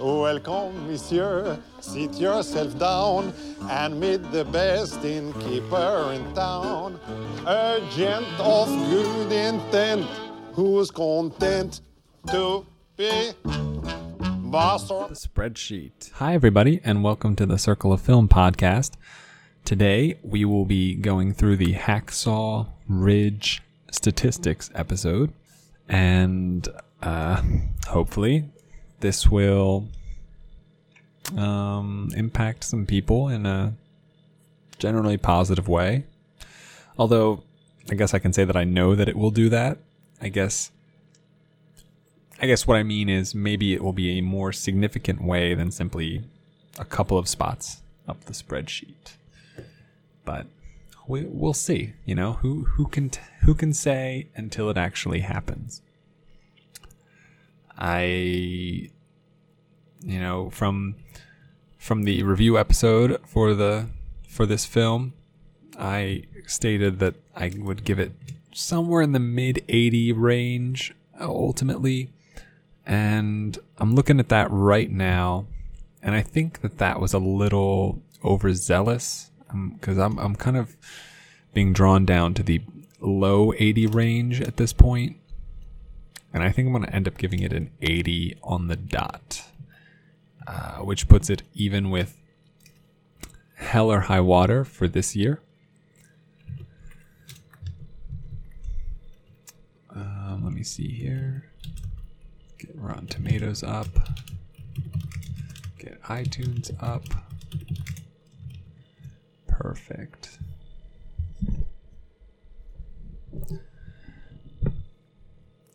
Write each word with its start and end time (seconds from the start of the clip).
Welcome, 0.00 0.86
monsieur. 0.86 1.58
Sit 1.80 2.14
yourself 2.20 2.78
down 2.78 3.32
and 3.68 3.98
meet 3.98 4.30
the 4.30 4.44
best 4.44 5.04
innkeeper 5.04 6.12
in 6.14 6.34
town. 6.34 7.00
A 7.44 7.80
gent 7.96 8.24
of 8.38 8.68
good 8.90 9.32
intent 9.32 10.06
who's 10.52 10.92
content 10.92 11.80
to 12.30 12.64
be 12.96 13.32
master. 14.40 15.08
The 15.08 15.16
spreadsheet. 15.16 16.12
Hi, 16.12 16.32
everybody, 16.32 16.80
and 16.84 17.02
welcome 17.02 17.34
to 17.34 17.44
the 17.44 17.58
Circle 17.58 17.92
of 17.92 18.00
Film 18.00 18.28
podcast. 18.28 18.92
Today, 19.64 20.16
we 20.22 20.44
will 20.44 20.64
be 20.64 20.94
going 20.94 21.32
through 21.32 21.56
the 21.56 21.74
Hacksaw 21.74 22.68
Ridge 22.88 23.62
statistics 23.90 24.70
episode, 24.76 25.32
and 25.88 26.68
uh, 27.02 27.42
hopefully, 27.88 28.48
this 29.00 29.28
will 29.28 29.86
um, 31.36 32.10
impact 32.16 32.64
some 32.64 32.86
people 32.86 33.28
in 33.28 33.46
a 33.46 33.74
generally 34.78 35.16
positive 35.16 35.68
way. 35.68 36.04
Although, 36.98 37.42
I 37.90 37.94
guess 37.94 38.14
I 38.14 38.18
can 38.18 38.32
say 38.32 38.44
that 38.44 38.56
I 38.56 38.64
know 38.64 38.94
that 38.94 39.08
it 39.08 39.16
will 39.16 39.30
do 39.30 39.48
that. 39.48 39.78
I 40.20 40.28
guess. 40.28 40.70
I 42.40 42.46
guess 42.46 42.66
what 42.66 42.76
I 42.76 42.84
mean 42.84 43.08
is 43.08 43.34
maybe 43.34 43.74
it 43.74 43.82
will 43.82 43.92
be 43.92 44.18
a 44.18 44.20
more 44.20 44.52
significant 44.52 45.22
way 45.22 45.54
than 45.54 45.72
simply 45.72 46.22
a 46.78 46.84
couple 46.84 47.18
of 47.18 47.28
spots 47.28 47.82
up 48.06 48.24
the 48.24 48.32
spreadsheet. 48.32 49.16
But 50.24 50.46
we, 51.08 51.24
we'll 51.24 51.52
see. 51.52 51.94
You 52.04 52.14
know 52.14 52.34
who 52.34 52.64
who 52.64 52.86
can 52.86 53.10
t- 53.10 53.20
who 53.42 53.54
can 53.54 53.72
say 53.72 54.28
until 54.36 54.70
it 54.70 54.76
actually 54.76 55.20
happens. 55.20 55.82
I, 57.78 58.02
you 60.02 60.20
know, 60.20 60.50
from 60.50 60.96
from 61.76 62.02
the 62.02 62.22
review 62.24 62.58
episode 62.58 63.20
for 63.24 63.54
the 63.54 63.86
for 64.28 64.46
this 64.46 64.64
film, 64.64 65.14
I 65.78 66.24
stated 66.46 66.98
that 66.98 67.14
I 67.36 67.52
would 67.56 67.84
give 67.84 67.98
it 67.98 68.12
somewhere 68.52 69.02
in 69.02 69.12
the 69.12 69.20
mid 69.20 69.64
80 69.68 70.12
range 70.12 70.94
ultimately. 71.20 72.10
And 72.84 73.58
I'm 73.76 73.94
looking 73.94 74.18
at 74.18 74.28
that 74.30 74.48
right 74.50 74.90
now, 74.90 75.46
and 76.02 76.14
I 76.14 76.22
think 76.22 76.62
that 76.62 76.78
that 76.78 77.00
was 77.00 77.12
a 77.12 77.18
little 77.18 78.02
overzealous 78.24 79.30
um, 79.50 79.70
because 79.70 79.98
I'm 79.98 80.18
I'm 80.18 80.34
kind 80.34 80.56
of 80.56 80.76
being 81.52 81.72
drawn 81.72 82.04
down 82.04 82.34
to 82.34 82.42
the 82.42 82.62
low 83.00 83.52
80 83.56 83.86
range 83.88 84.40
at 84.40 84.56
this 84.56 84.72
point. 84.72 85.16
And 86.32 86.42
I 86.42 86.50
think 86.50 86.66
I'm 86.66 86.72
going 86.72 86.84
to 86.84 86.94
end 86.94 87.08
up 87.08 87.16
giving 87.16 87.40
it 87.40 87.52
an 87.52 87.70
80 87.80 88.36
on 88.42 88.68
the 88.68 88.76
dot, 88.76 89.44
uh, 90.46 90.76
which 90.78 91.08
puts 91.08 91.30
it 91.30 91.42
even 91.54 91.90
with 91.90 92.16
Hell 93.54 93.90
or 93.90 94.00
High 94.00 94.20
Water 94.20 94.64
for 94.64 94.86
this 94.86 95.16
year. 95.16 95.40
Um, 99.94 100.42
let 100.44 100.52
me 100.52 100.62
see 100.62 100.88
here. 100.88 101.50
Get 102.58 102.70
Rotten 102.74 103.06
Tomatoes 103.06 103.62
up. 103.62 103.88
Get 105.78 106.00
iTunes 106.04 106.70
up. 106.82 107.04
Perfect. 109.46 110.38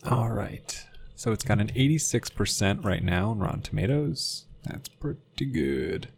All 0.06 0.30
right. 0.30 0.86
So 1.16 1.32
it's 1.32 1.46
got 1.46 1.60
an 1.60 1.70
86% 1.70 2.84
right 2.84 3.04
now 3.04 3.30
on 3.30 3.40
Rotten 3.40 3.62
Tomatoes. 3.62 4.46
That's 4.66 4.90
pretty 4.90 5.46
good. 5.46 6.10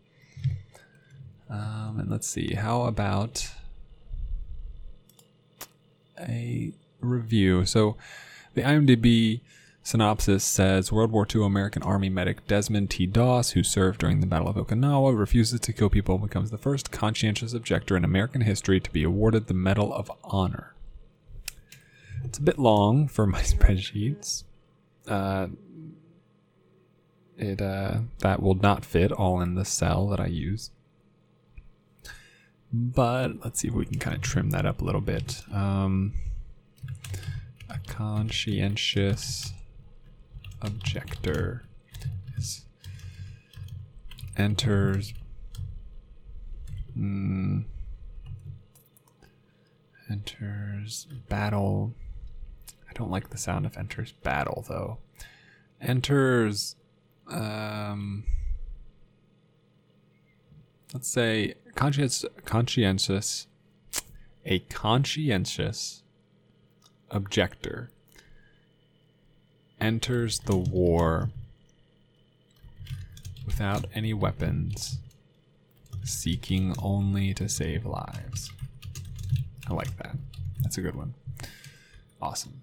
Um, 1.50 1.97
and 2.00 2.09
let's 2.09 2.27
see. 2.27 2.55
How 2.55 2.83
about 2.83 3.52
a 6.20 6.73
review? 6.99 7.65
So 7.65 7.95
the 8.55 8.64
IMDb 8.64 9.42
synopsis 9.83 10.43
says 10.43 10.92
World 10.92 11.11
War 11.11 11.27
II 11.33 11.45
American 11.45 11.83
Army 11.83 12.09
medic 12.09 12.48
Desmond 12.48 12.89
T. 12.89 13.05
Doss, 13.05 13.52
who 13.52 13.61
served 13.61 13.99
during 13.99 14.20
the 14.20 14.26
Battle 14.26 14.48
of 14.49 14.55
Okinawa, 14.55 15.17
refuses 15.17 15.59
to 15.59 15.73
kill 15.73 15.89
people 15.92 16.15
and 16.15 16.23
becomes 16.23 16.49
the 16.49 16.58
first 16.58 16.92
conscientious 16.92 17.54
objector 17.54 17.95
in 17.95 18.04
American 18.04 18.42
history 18.42 18.80
to 18.80 18.89
be 18.89 19.04
awarded 19.04 19.45
the 19.45 19.54
Medal 19.54 19.93
of 19.93 20.11
Honor. 20.23 20.74
It's 22.25 22.39
a 22.39 22.41
bit 22.41 22.58
long 22.58 23.08
for 23.08 23.27
my 23.27 23.41
spreadsheets. 23.41 24.43
Uh, 25.08 25.47
it 27.37 27.61
uh, 27.61 27.99
that 28.19 28.41
will 28.41 28.55
not 28.55 28.83
fit 28.83 29.11
all 29.11 29.41
in 29.41 29.55
the 29.55 29.65
cell 29.65 30.08
that 30.08 30.19
I 30.19 30.25
use. 30.25 30.71
But 32.73 33.43
let's 33.43 33.59
see 33.59 33.67
if 33.67 33.73
we 33.73 33.85
can 33.85 33.99
kind 33.99 34.15
of 34.15 34.21
trim 34.21 34.49
that 34.49 34.65
up 34.65 34.81
a 34.81 34.83
little 34.83 35.02
bit. 35.02 35.43
Um, 35.53 36.14
a 37.69 37.77
conscientious 37.87 39.53
objector 40.61 41.64
is 42.37 42.65
enters 44.35 45.14
mm, 46.97 47.65
enters 50.09 51.08
battle 51.30 51.93
don't 52.95 53.11
like 53.11 53.30
the 53.30 53.38
sound 53.38 53.66
of 53.66 53.78
enters 53.78 54.11
battle 54.23 54.66
though 54.67 54.98
enters 55.82 56.76
um 57.30 58.23
let's 60.94 61.08
say 61.08 61.54
conscientious 61.76 62.26
conscientious 62.45 63.48
a 64.45 64.60
conscientious 64.60 66.04
objector 67.11 67.89
enters 69.80 70.39
the 70.39 70.56
war 70.56 71.30
without 73.45 73.86
any 73.94 74.14
weapons, 74.14 75.00
seeking 76.04 76.73
only 76.82 77.33
to 77.33 77.48
save 77.48 77.86
lives. 77.86 78.52
I 79.67 79.73
like 79.73 79.95
that. 79.98 80.16
That's 80.62 80.77
a 80.77 80.82
good 80.82 80.95
one. 80.95 81.14
Awesome. 82.22 82.62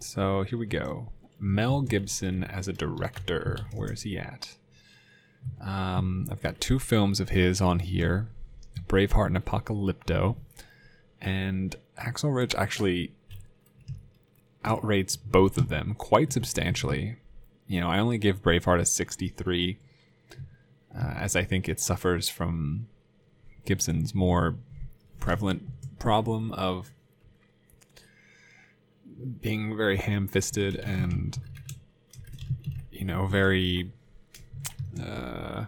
So 0.00 0.42
here 0.42 0.58
we 0.58 0.66
go. 0.66 1.10
Mel 1.38 1.82
Gibson 1.82 2.44
as 2.44 2.68
a 2.68 2.72
director. 2.72 3.66
Where 3.72 3.92
is 3.92 4.02
he 4.02 4.18
at? 4.18 4.56
Um, 5.60 6.26
I've 6.30 6.42
got 6.42 6.60
two 6.60 6.78
films 6.78 7.20
of 7.20 7.30
his 7.30 7.60
on 7.60 7.80
here 7.80 8.28
Braveheart 8.88 9.26
and 9.26 9.36
Apocalypto. 9.36 10.36
And 11.20 11.76
Hacksaw 11.98 12.34
Ridge 12.34 12.54
actually 12.54 13.12
outrates 14.64 15.16
both 15.16 15.56
of 15.56 15.68
them 15.68 15.94
quite 15.96 16.32
substantially. 16.32 17.16
You 17.66 17.80
know, 17.80 17.88
I 17.88 17.98
only 17.98 18.18
give 18.18 18.42
Braveheart 18.42 18.80
a 18.80 18.84
63, 18.84 19.78
uh, 20.94 20.98
as 20.98 21.34
I 21.34 21.44
think 21.44 21.68
it 21.68 21.80
suffers 21.80 22.28
from 22.28 22.86
Gibson's 23.64 24.14
more 24.14 24.56
prevalent 25.18 25.62
problem 25.98 26.52
of 26.52 26.90
being 29.40 29.76
very 29.76 29.96
ham 29.96 30.28
fisted 30.28 30.76
and, 30.76 31.38
you 32.90 33.04
know, 33.04 33.26
very 33.26 33.92
uh, 35.02 35.64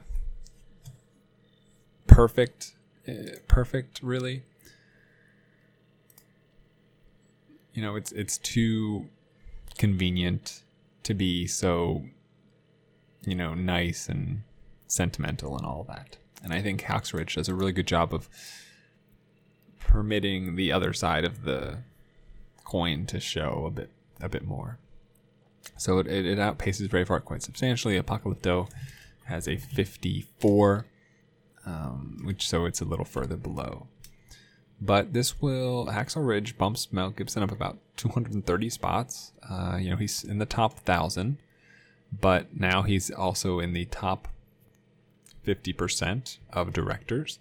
perfect. 2.06 2.74
Uh, 3.08 3.36
perfect, 3.46 4.00
really. 4.02 4.42
you 7.78 7.84
know 7.84 7.94
it's 7.94 8.10
it's 8.10 8.38
too 8.38 9.06
convenient 9.76 10.64
to 11.04 11.14
be 11.14 11.46
so 11.46 12.02
you 13.24 13.36
know 13.36 13.54
nice 13.54 14.08
and 14.08 14.42
sentimental 14.88 15.56
and 15.56 15.64
all 15.64 15.84
that 15.84 16.16
and 16.42 16.52
i 16.52 16.60
think 16.60 16.82
Hacksaw 16.82 17.32
does 17.32 17.48
a 17.48 17.54
really 17.54 17.70
good 17.70 17.86
job 17.86 18.12
of 18.12 18.28
permitting 19.78 20.56
the 20.56 20.72
other 20.72 20.92
side 20.92 21.24
of 21.24 21.44
the 21.44 21.78
coin 22.68 23.06
to 23.06 23.18
show 23.18 23.64
a 23.66 23.70
bit 23.70 23.90
a 24.20 24.28
bit 24.28 24.44
more 24.44 24.78
so 25.76 25.98
it, 25.98 26.06
it, 26.06 26.26
it 26.26 26.38
outpaces 26.38 26.88
braveheart 26.88 27.24
quite 27.24 27.42
substantially 27.42 28.00
apocalypto 28.00 28.68
has 29.24 29.46
a 29.48 29.56
54 29.56 30.86
um, 31.66 32.18
which 32.24 32.48
so 32.48 32.64
it's 32.64 32.80
a 32.80 32.84
little 32.84 33.04
further 33.04 33.36
below 33.36 33.86
but 34.80 35.12
this 35.12 35.40
will 35.40 35.86
Hacksaw 35.86 36.26
Ridge 36.26 36.56
bumps 36.56 36.92
Mel 36.92 37.10
Gibson 37.10 37.42
up 37.42 37.50
about 37.50 37.78
230 37.96 38.70
spots. 38.70 39.32
Uh, 39.48 39.76
you 39.80 39.90
know, 39.90 39.96
he's 39.96 40.22
in 40.22 40.38
the 40.38 40.46
top 40.46 40.78
thousand, 40.80 41.38
but 42.12 42.58
now 42.58 42.82
he's 42.82 43.10
also 43.10 43.58
in 43.58 43.72
the 43.72 43.86
top 43.86 44.28
50% 45.46 46.38
of 46.52 46.72
directors. 46.72 47.38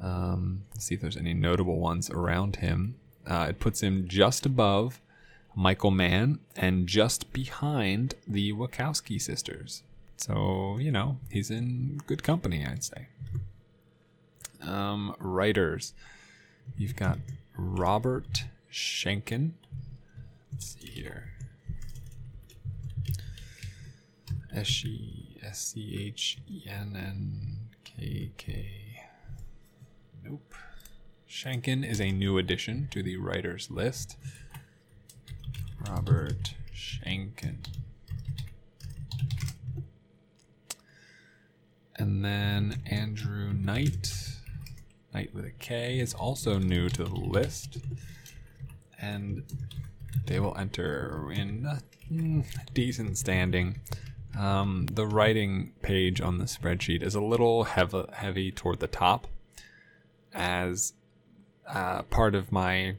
Um, 0.00 0.64
see 0.78 0.94
if 0.94 1.00
there's 1.00 1.16
any 1.16 1.34
notable 1.34 1.78
ones 1.78 2.10
around 2.10 2.56
him. 2.56 2.96
Uh, 3.28 3.48
it 3.50 3.60
puts 3.60 3.82
him 3.82 4.08
just 4.08 4.46
above 4.46 5.00
Michael 5.54 5.90
Mann 5.90 6.38
and 6.56 6.86
just 6.86 7.32
behind 7.32 8.14
the 8.26 8.52
Wachowski 8.52 9.20
sisters. 9.20 9.82
So, 10.16 10.78
you 10.80 10.90
know, 10.90 11.18
he's 11.30 11.50
in 11.50 12.00
good 12.06 12.22
company, 12.22 12.64
I'd 12.66 12.82
say. 12.82 13.08
Um, 14.62 15.14
writers. 15.18 15.92
You've 16.76 16.96
got 16.96 17.18
Robert 17.56 18.44
Schenkkan. 18.72 19.52
Let's 20.52 20.76
see 20.80 20.88
here. 20.88 21.30
S 24.54 24.84
C 25.52 25.98
H 26.00 26.38
E 26.48 26.62
N 26.66 26.96
N 26.96 27.56
K 27.84 28.30
K. 28.36 29.06
Nope. 30.24 30.54
Schenkkan 31.28 31.86
is 31.86 32.00
a 32.00 32.10
new 32.10 32.38
addition 32.38 32.88
to 32.90 33.02
the 33.02 33.18
writers 33.18 33.70
list. 33.70 34.16
Robert 35.86 36.54
Schenkkan. 36.74 37.58
And 41.96 42.24
then 42.24 42.80
Andrew 42.86 43.52
Knight. 43.52 44.10
Knight 45.12 45.34
with 45.34 45.44
a 45.44 45.50
K 45.50 45.98
is 45.98 46.14
also 46.14 46.58
new 46.58 46.88
to 46.88 47.04
the 47.04 47.14
list. 47.14 47.76
And 48.98 49.44
they 50.26 50.40
will 50.40 50.56
enter 50.56 51.30
in 51.30 51.66
a 51.66 51.82
mm, 52.10 52.44
decent 52.72 53.18
standing. 53.18 53.80
Um, 54.38 54.86
the 54.90 55.06
writing 55.06 55.72
page 55.82 56.22
on 56.22 56.38
the 56.38 56.44
spreadsheet 56.44 57.02
is 57.02 57.14
a 57.14 57.20
little 57.20 57.64
heavy, 57.64 58.04
heavy 58.14 58.50
toward 58.50 58.80
the 58.80 58.86
top, 58.86 59.26
as 60.32 60.94
uh, 61.68 62.02
part 62.02 62.34
of 62.34 62.50
my 62.52 62.96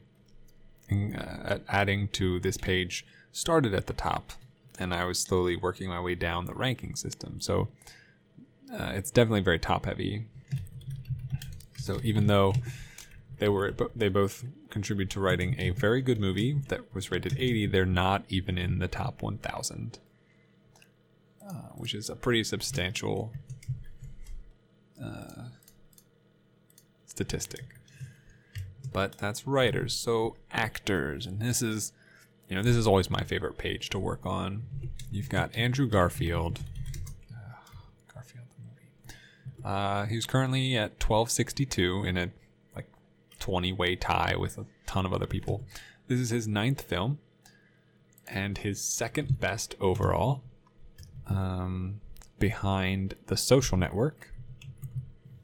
uh, 0.90 1.58
adding 1.68 2.08
to 2.08 2.40
this 2.40 2.56
page 2.56 3.06
started 3.32 3.74
at 3.74 3.86
the 3.86 3.92
top, 3.92 4.32
and 4.78 4.92
I 4.94 5.04
was 5.04 5.20
slowly 5.20 5.56
working 5.56 5.88
my 5.88 6.00
way 6.00 6.14
down 6.14 6.46
the 6.46 6.54
ranking 6.54 6.96
system. 6.96 7.40
So 7.40 7.68
uh, 8.72 8.92
it's 8.94 9.10
definitely 9.10 9.42
very 9.42 9.58
top 9.58 9.86
heavy. 9.86 10.26
So 11.76 12.00
even 12.02 12.26
though 12.26 12.54
they 13.38 13.48
were 13.48 13.74
they 13.96 14.08
both 14.08 14.44
contribute 14.68 15.10
to 15.10 15.20
writing 15.20 15.56
a 15.58 15.70
very 15.70 16.02
good 16.02 16.20
movie 16.20 16.60
that 16.68 16.94
was 16.94 17.10
rated 17.10 17.34
80, 17.38 17.66
they're 17.66 17.86
not 17.86 18.24
even 18.28 18.58
in 18.58 18.78
the 18.78 18.88
top 18.88 19.22
1,000 19.22 19.98
uh, 21.50 21.52
which 21.74 21.94
is 21.94 22.08
a 22.08 22.14
pretty 22.14 22.44
substantial 22.44 23.32
uh, 25.02 25.44
statistic. 27.06 27.64
But 28.92 29.18
that's 29.18 29.46
writers, 29.46 29.94
so 29.94 30.36
actors, 30.50 31.26
and 31.26 31.40
this 31.40 31.62
is, 31.62 31.92
you 32.48 32.56
know, 32.56 32.62
this 32.62 32.76
is 32.76 32.86
always 32.86 33.08
my 33.08 33.22
favorite 33.22 33.56
page 33.56 33.88
to 33.90 33.98
work 33.98 34.26
on. 34.26 34.64
You've 35.12 35.28
got 35.28 35.54
Andrew 35.54 35.88
Garfield. 35.88 36.60
Garfield 38.12 38.46
the 38.50 38.62
movie. 38.62 39.18
Uh, 39.64 40.06
he's 40.06 40.26
currently 40.26 40.76
at 40.76 40.92
1262 41.02 42.04
in 42.04 42.16
a 42.16 42.30
like 42.74 42.88
20 43.38 43.72
way 43.72 43.94
tie 43.94 44.34
with 44.36 44.58
a 44.58 44.66
ton 44.86 45.06
of 45.06 45.12
other 45.12 45.26
people. 45.26 45.64
This 46.08 46.18
is 46.18 46.30
his 46.30 46.48
ninth 46.48 46.82
film 46.82 47.18
and 48.26 48.58
his 48.58 48.80
second 48.80 49.38
best 49.38 49.76
overall 49.80 50.42
um, 51.28 52.00
behind 52.38 53.14
The 53.26 53.36
Social 53.36 53.76
Network, 53.76 54.32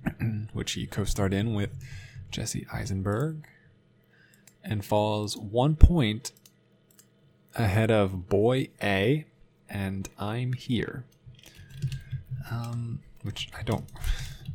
which 0.53 0.73
he 0.73 0.87
co 0.87 1.05
starred 1.05 1.33
in 1.33 1.55
with 1.55 1.71
Jesse 2.31 2.67
Eisenberg, 2.73 3.47
and 4.65 4.85
falls 4.85 5.37
one 5.37 5.77
point 5.77 6.33
ahead 7.55 7.91
of 7.91 8.29
Boy 8.29 8.69
A 8.83 9.27
and 9.69 10.09
I'm 10.19 10.53
Here. 10.53 11.05
Um, 12.51 13.01
which 13.23 13.49
I 13.59 13.63
don't 13.63 13.91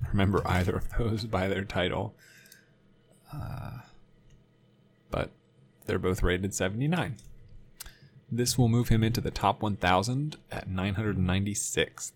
remember 0.09 0.41
either 0.45 0.77
of 0.77 0.89
those 0.97 1.25
by 1.25 1.47
their 1.47 1.65
title. 1.65 2.13
Uh, 3.33 3.79
but 5.09 5.29
they're 5.85 5.99
both 5.99 6.23
rated 6.23 6.53
79. 6.53 7.17
This 8.31 8.57
will 8.57 8.69
move 8.69 8.87
him 8.87 9.03
into 9.03 9.19
the 9.19 9.31
top 9.31 9.61
1,000 9.61 10.37
at 10.51 10.69
996th. 10.69 12.13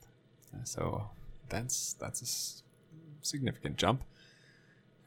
So 0.64 1.10
that's 1.50 1.94
that's 1.94 2.22
a 2.22 3.26
significant 3.26 3.76
jump. 3.76 4.04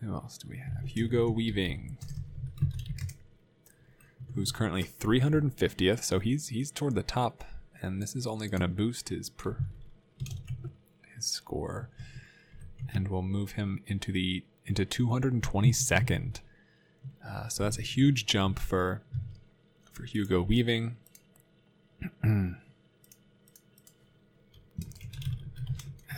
Who 0.01 0.15
else 0.15 0.39
do 0.39 0.49
we 0.49 0.59
have? 0.59 0.87
Hugo 0.87 1.29
Weaving, 1.29 1.97
who's 4.35 4.53
currently 4.53 4.85
350th. 4.85 6.05
So 6.05 6.21
he's 6.21 6.49
he's 6.49 6.71
toward 6.71 6.95
the 6.95 7.03
top, 7.03 7.45
and 7.83 8.01
this 8.01 8.15
is 8.15 8.27
only 8.27 8.49
going 8.49 8.61
to 8.61 8.69
boost 8.69 9.09
his 9.09 9.29
per 9.29 9.57
his 11.15 11.25
score, 11.25 11.91
and 12.93 13.09
we'll 13.09 13.23
move 13.23 13.53
him 13.53 13.83
into 13.87 14.13
the 14.13 14.45
into 14.67 14.85
222nd. 14.85 16.41
Uh, 17.27 17.49
so 17.49 17.65
that's 17.65 17.79
a 17.79 17.83
huge 17.83 18.27
jump 18.27 18.59
for 18.59 19.03
for 19.91 20.05
Hugo 20.05 20.41
Weaving. 20.43 20.97
and 22.23 22.57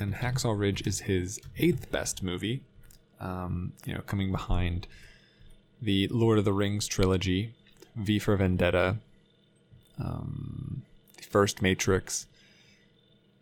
Hacksaw 0.01 0.59
Ridge 0.59 0.87
is 0.87 1.01
his 1.01 1.41
eighth 1.57 1.91
best 1.91 2.23
movie, 2.23 2.63
um, 3.21 3.73
you 3.85 3.95
know, 3.95 4.01
coming 4.01 4.31
behind 4.33 4.87
the 5.81 6.09
Lord 6.09 6.39
of 6.39 6.45
the 6.45 6.53
Rings 6.53 6.87
trilogy, 6.87 7.55
V 7.97 8.19
for 8.19 8.37
Vendetta, 8.37 8.97
um, 9.99 10.83
the 11.17 11.23
first 11.25 11.63
Matrix, 11.63 12.27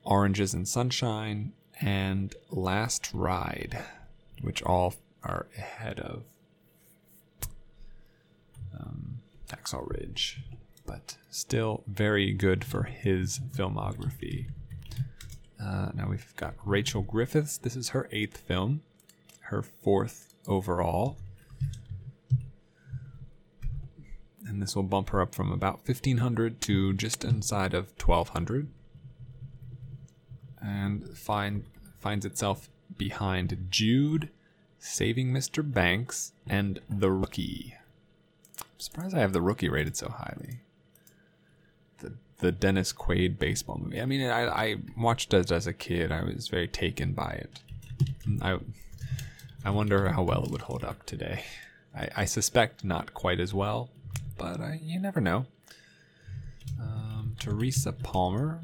Oranges 0.05 0.55
and 0.55 0.67
Sunshine, 0.67 1.53
and 1.81 2.35
Last 2.51 3.11
Ride, 3.13 3.85
which 4.41 4.63
all 4.63 4.95
are 5.23 5.47
ahead 5.57 6.01
of 6.01 6.25
um, 8.79 9.19
Hacksaw 9.49 9.89
Ridge, 9.89 10.41
but 10.87 11.17
still 11.31 11.85
very 11.87 12.33
good 12.33 12.65
for 12.65 12.85
his 12.85 13.41
filmography. 13.55 14.47
Uh, 15.63 15.91
now 15.95 16.09
we've 16.09 16.35
got 16.37 16.55
Rachel 16.65 17.03
Griffiths. 17.03 17.59
This 17.59 17.77
is 17.77 17.91
her 17.91 18.09
eighth 18.13 18.39
film, 18.39 18.83
her 19.49 19.63
fourth 19.63 20.35
overall. 20.47 21.17
And 24.47 24.63
this 24.63 24.75
will 24.75 24.83
bump 24.83 25.11
her 25.11 25.21
up 25.21 25.35
from 25.35 25.53
about 25.53 25.87
1500 25.87 26.61
to 26.63 26.93
just 26.95 27.25
inside 27.25 27.75
of 27.75 27.93
1200. 28.03 28.69
And 30.61 31.17
find, 31.17 31.65
finds 31.99 32.25
itself 32.25 32.69
behind 32.97 33.69
Jude, 33.71 34.31
Saving 34.79 35.33
Mr. 35.33 35.63
Banks, 35.63 36.33
and 36.49 36.81
The 36.89 37.11
Rookie. 37.11 37.75
I'm 38.61 38.67
surprised 38.79 39.15
I 39.15 39.21
have 39.21 39.33
the 39.33 39.43
rookie 39.43 39.69
rated 39.69 39.97
so 39.97 40.09
highly. 40.09 40.61
The 41.99 42.15
the 42.39 42.53
Dennis 42.53 42.93
Quaid 42.93 43.39
baseball 43.39 43.81
movie. 43.83 44.01
I 44.01 44.07
mean, 44.07 44.29
I, 44.29 44.47
I 44.47 44.77
watched 44.97 45.35
it 45.35 45.51
as 45.51 45.67
a 45.67 45.73
kid. 45.73 46.13
I 46.13 46.23
was 46.23 46.49
very 46.49 46.69
taken 46.69 47.13
by 47.13 47.31
it. 47.31 47.61
I 48.41 48.59
I 49.65 49.71
wonder 49.71 50.11
how 50.11 50.23
well 50.23 50.45
it 50.45 50.51
would 50.51 50.63
hold 50.63 50.85
up 50.85 51.05
today. 51.05 51.45
I, 51.95 52.09
I 52.17 52.25
suspect 52.25 52.85
not 52.85 53.15
quite 53.15 53.41
as 53.41 53.53
well, 53.53 53.91
but 54.37 54.61
I, 54.61 54.81
you 54.83 55.01
never 55.01 55.21
know. 55.21 55.47
Um, 56.81 57.35
Teresa 57.39 57.93
Palmer. 57.93 58.61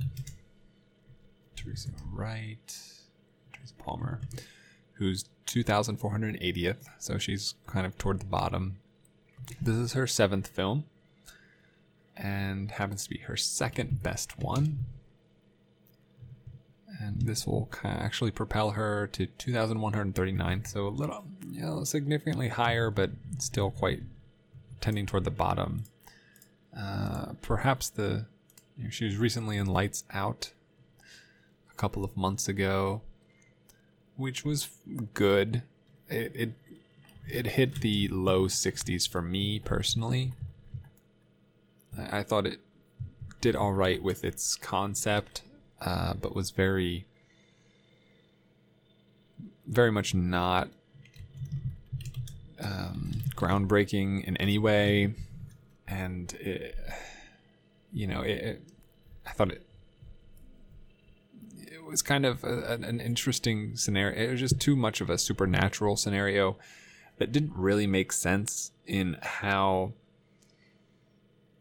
Teresa 1.56 1.90
Wright. 2.12 2.78
Teresa 3.52 3.74
Palmer, 3.78 4.20
who's 4.94 5.24
2,480th, 5.46 6.84
so 6.98 7.18
she's 7.18 7.54
kind 7.66 7.86
of 7.86 7.98
toward 7.98 8.20
the 8.20 8.26
bottom. 8.26 8.76
This 9.60 9.76
is 9.76 9.92
her 9.92 10.06
seventh 10.06 10.46
film 10.46 10.84
and 12.16 12.70
happens 12.72 13.04
to 13.04 13.10
be 13.10 13.18
her 13.18 13.36
second 13.36 14.02
best 14.02 14.38
one. 14.38 14.80
And 17.00 17.22
this 17.22 17.46
will 17.46 17.68
actually 17.82 18.30
propel 18.30 18.70
her 18.70 19.08
to 19.08 19.26
2,139, 19.26 20.64
so 20.64 20.86
a 20.86 20.88
little, 20.88 21.24
you 21.50 21.60
know, 21.60 21.84
significantly 21.84 22.48
higher, 22.48 22.90
but 22.90 23.10
still 23.38 23.70
quite 23.70 24.02
tending 24.80 25.06
toward 25.06 25.24
the 25.24 25.30
bottom. 25.30 25.84
Uh, 26.76 27.32
perhaps 27.42 27.88
the 27.88 28.26
you 28.76 28.84
know, 28.84 28.90
she 28.90 29.04
was 29.04 29.16
recently 29.16 29.56
in 29.56 29.66
Lights 29.66 30.04
Out 30.12 30.52
a 31.70 31.74
couple 31.74 32.04
of 32.04 32.16
months 32.16 32.48
ago, 32.48 33.02
which 34.16 34.44
was 34.44 34.68
good. 35.14 35.62
It, 36.08 36.32
it 36.34 36.52
it 37.26 37.46
hit 37.46 37.80
the 37.80 38.08
low 38.08 38.46
60s 38.46 39.08
for 39.08 39.22
me 39.22 39.58
personally. 39.58 40.32
I, 41.96 42.18
I 42.18 42.22
thought 42.22 42.46
it 42.46 42.60
did 43.40 43.56
all 43.56 43.72
right 43.72 44.02
with 44.02 44.24
its 44.24 44.56
concept, 44.56 45.42
uh, 45.80 46.14
but 46.14 46.34
was 46.34 46.50
very, 46.50 47.06
very 49.66 49.90
much 49.90 50.14
not 50.14 50.68
um, 52.60 53.22
groundbreaking 53.34 54.24
in 54.24 54.36
any 54.38 54.58
way. 54.58 55.14
And, 55.86 56.32
it, 56.34 56.76
you 57.92 58.06
know, 58.06 58.22
it, 58.22 58.38
it, 58.38 58.62
I 59.26 59.32
thought 59.32 59.50
it 59.50 59.66
it 61.84 61.84
was 61.84 62.02
kind 62.02 62.24
of 62.24 62.42
a, 62.44 62.78
an, 62.82 63.00
interesting 63.00 63.76
scenario. 63.76 64.18
It 64.18 64.30
was 64.30 64.40
just 64.40 64.58
too 64.58 64.74
much 64.74 65.00
of 65.00 65.10
a 65.10 65.18
supernatural 65.18 65.96
scenario 65.96 66.56
that 67.18 67.30
didn't 67.30 67.52
really 67.54 67.86
make 67.86 68.10
sense 68.10 68.72
in 68.86 69.16
how 69.22 69.92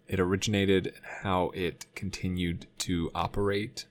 it 0.07 0.19
originated 0.19 0.93
how 1.21 1.51
it 1.53 1.85
continued 1.95 2.67
to 2.79 3.11
operate. 3.13 3.85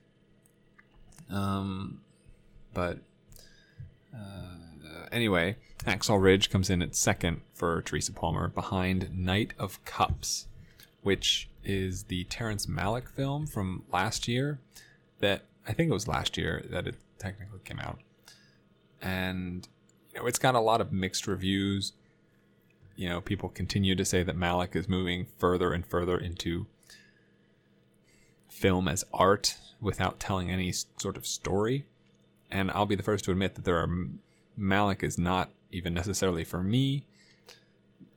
Um, 1.33 2.01
but 2.73 2.99
uh, 4.15 5.07
anyway, 5.11 5.57
Hacksaw 5.85 6.21
Ridge 6.21 6.49
comes 6.49 6.69
in 6.69 6.81
at 6.81 6.95
second 6.95 7.41
for 7.53 7.81
Teresa 7.81 8.13
Palmer 8.13 8.47
behind 8.47 9.17
Knight 9.17 9.53
of 9.57 9.83
Cups, 9.83 10.47
which 11.01 11.49
is 11.63 12.03
the 12.03 12.25
Terrence 12.25 12.67
Malick 12.67 13.09
film 13.09 13.47
from 13.47 13.83
last 13.91 14.27
year 14.27 14.59
that 15.19 15.43
I 15.67 15.73
think 15.73 15.89
it 15.89 15.93
was 15.93 16.07
last 16.07 16.37
year 16.37 16.63
that 16.69 16.87
it 16.87 16.95
technically 17.17 17.59
came 17.63 17.79
out. 17.79 17.99
And 19.01 19.67
you 20.13 20.19
know, 20.19 20.27
it's 20.27 20.39
got 20.39 20.55
a 20.55 20.59
lot 20.59 20.81
of 20.81 20.91
mixed 20.91 21.25
reviews. 21.25 21.93
You 22.95 23.09
know, 23.09 23.21
people 23.21 23.49
continue 23.49 23.95
to 23.95 24.05
say 24.05 24.21
that 24.21 24.37
Malick 24.37 24.75
is 24.75 24.87
moving 24.87 25.25
further 25.37 25.73
and 25.73 25.85
further 25.85 26.17
into 26.17 26.67
film 28.53 28.87
as 28.87 29.03
art 29.13 29.57
without 29.81 30.19
telling 30.19 30.49
any 30.49 30.71
sort 30.71 31.17
of 31.17 31.27
story. 31.27 31.85
And 32.49 32.71
I'll 32.71 32.85
be 32.85 32.95
the 32.95 33.03
first 33.03 33.25
to 33.25 33.31
admit 33.31 33.55
that 33.55 33.65
there 33.65 33.77
are 33.77 33.89
Malick 34.57 35.03
is 35.03 35.17
not 35.17 35.49
even 35.71 35.93
necessarily 35.93 36.43
for 36.43 36.63
me. 36.63 37.05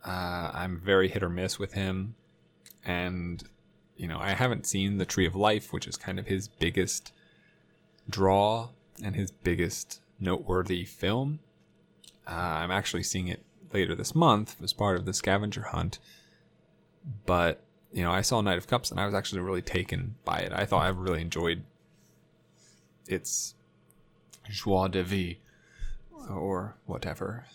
Uh, 0.05 0.51
I'm 0.53 0.79
very 0.79 1.09
hit 1.09 1.23
or 1.23 1.29
miss 1.29 1.59
with 1.59 1.73
him, 1.73 2.15
and 2.85 3.43
you 3.97 4.07
know 4.07 4.19
I 4.21 4.35
haven't 4.35 4.67
seen 4.67 4.99
the 4.99 5.07
Tree 5.07 5.27
of 5.27 5.35
Life, 5.35 5.73
which 5.73 5.87
is 5.87 5.97
kind 5.97 6.19
of 6.19 6.27
his 6.27 6.47
biggest 6.47 7.13
draw 8.09 8.69
and 9.03 9.17
his 9.17 9.31
biggest 9.31 10.01
noteworthy 10.21 10.85
film. 10.85 11.41
Uh, 12.27 12.35
I'm 12.35 12.71
actually 12.71 13.03
seeing 13.03 13.29
it 13.29 13.43
later 13.73 13.95
this 13.95 14.15
month 14.15 14.57
as 14.63 14.73
part 14.73 14.97
of 14.97 15.07
the 15.07 15.13
scavenger 15.13 15.63
hunt, 15.63 15.99
but 17.25 17.66
you 17.97 18.03
know 18.03 18.13
I 18.13 18.21
saw 18.21 18.43
Knight 18.43 18.59
of 18.59 18.67
Cups 18.67 18.91
and 18.91 19.01
I 19.01 19.07
was 19.07 19.15
actually 19.15 19.41
really 19.41 19.63
taken 19.63 20.17
by 20.23 20.41
it. 20.41 20.53
I 20.53 20.67
thought 20.67 20.83
I 20.83 20.89
really 20.89 21.23
enjoyed 21.23 21.63
its 23.09 23.55
joie 24.51 24.89
de 24.89 25.03
vie 25.03 25.39
or 26.29 26.77
whatever. 26.85 27.47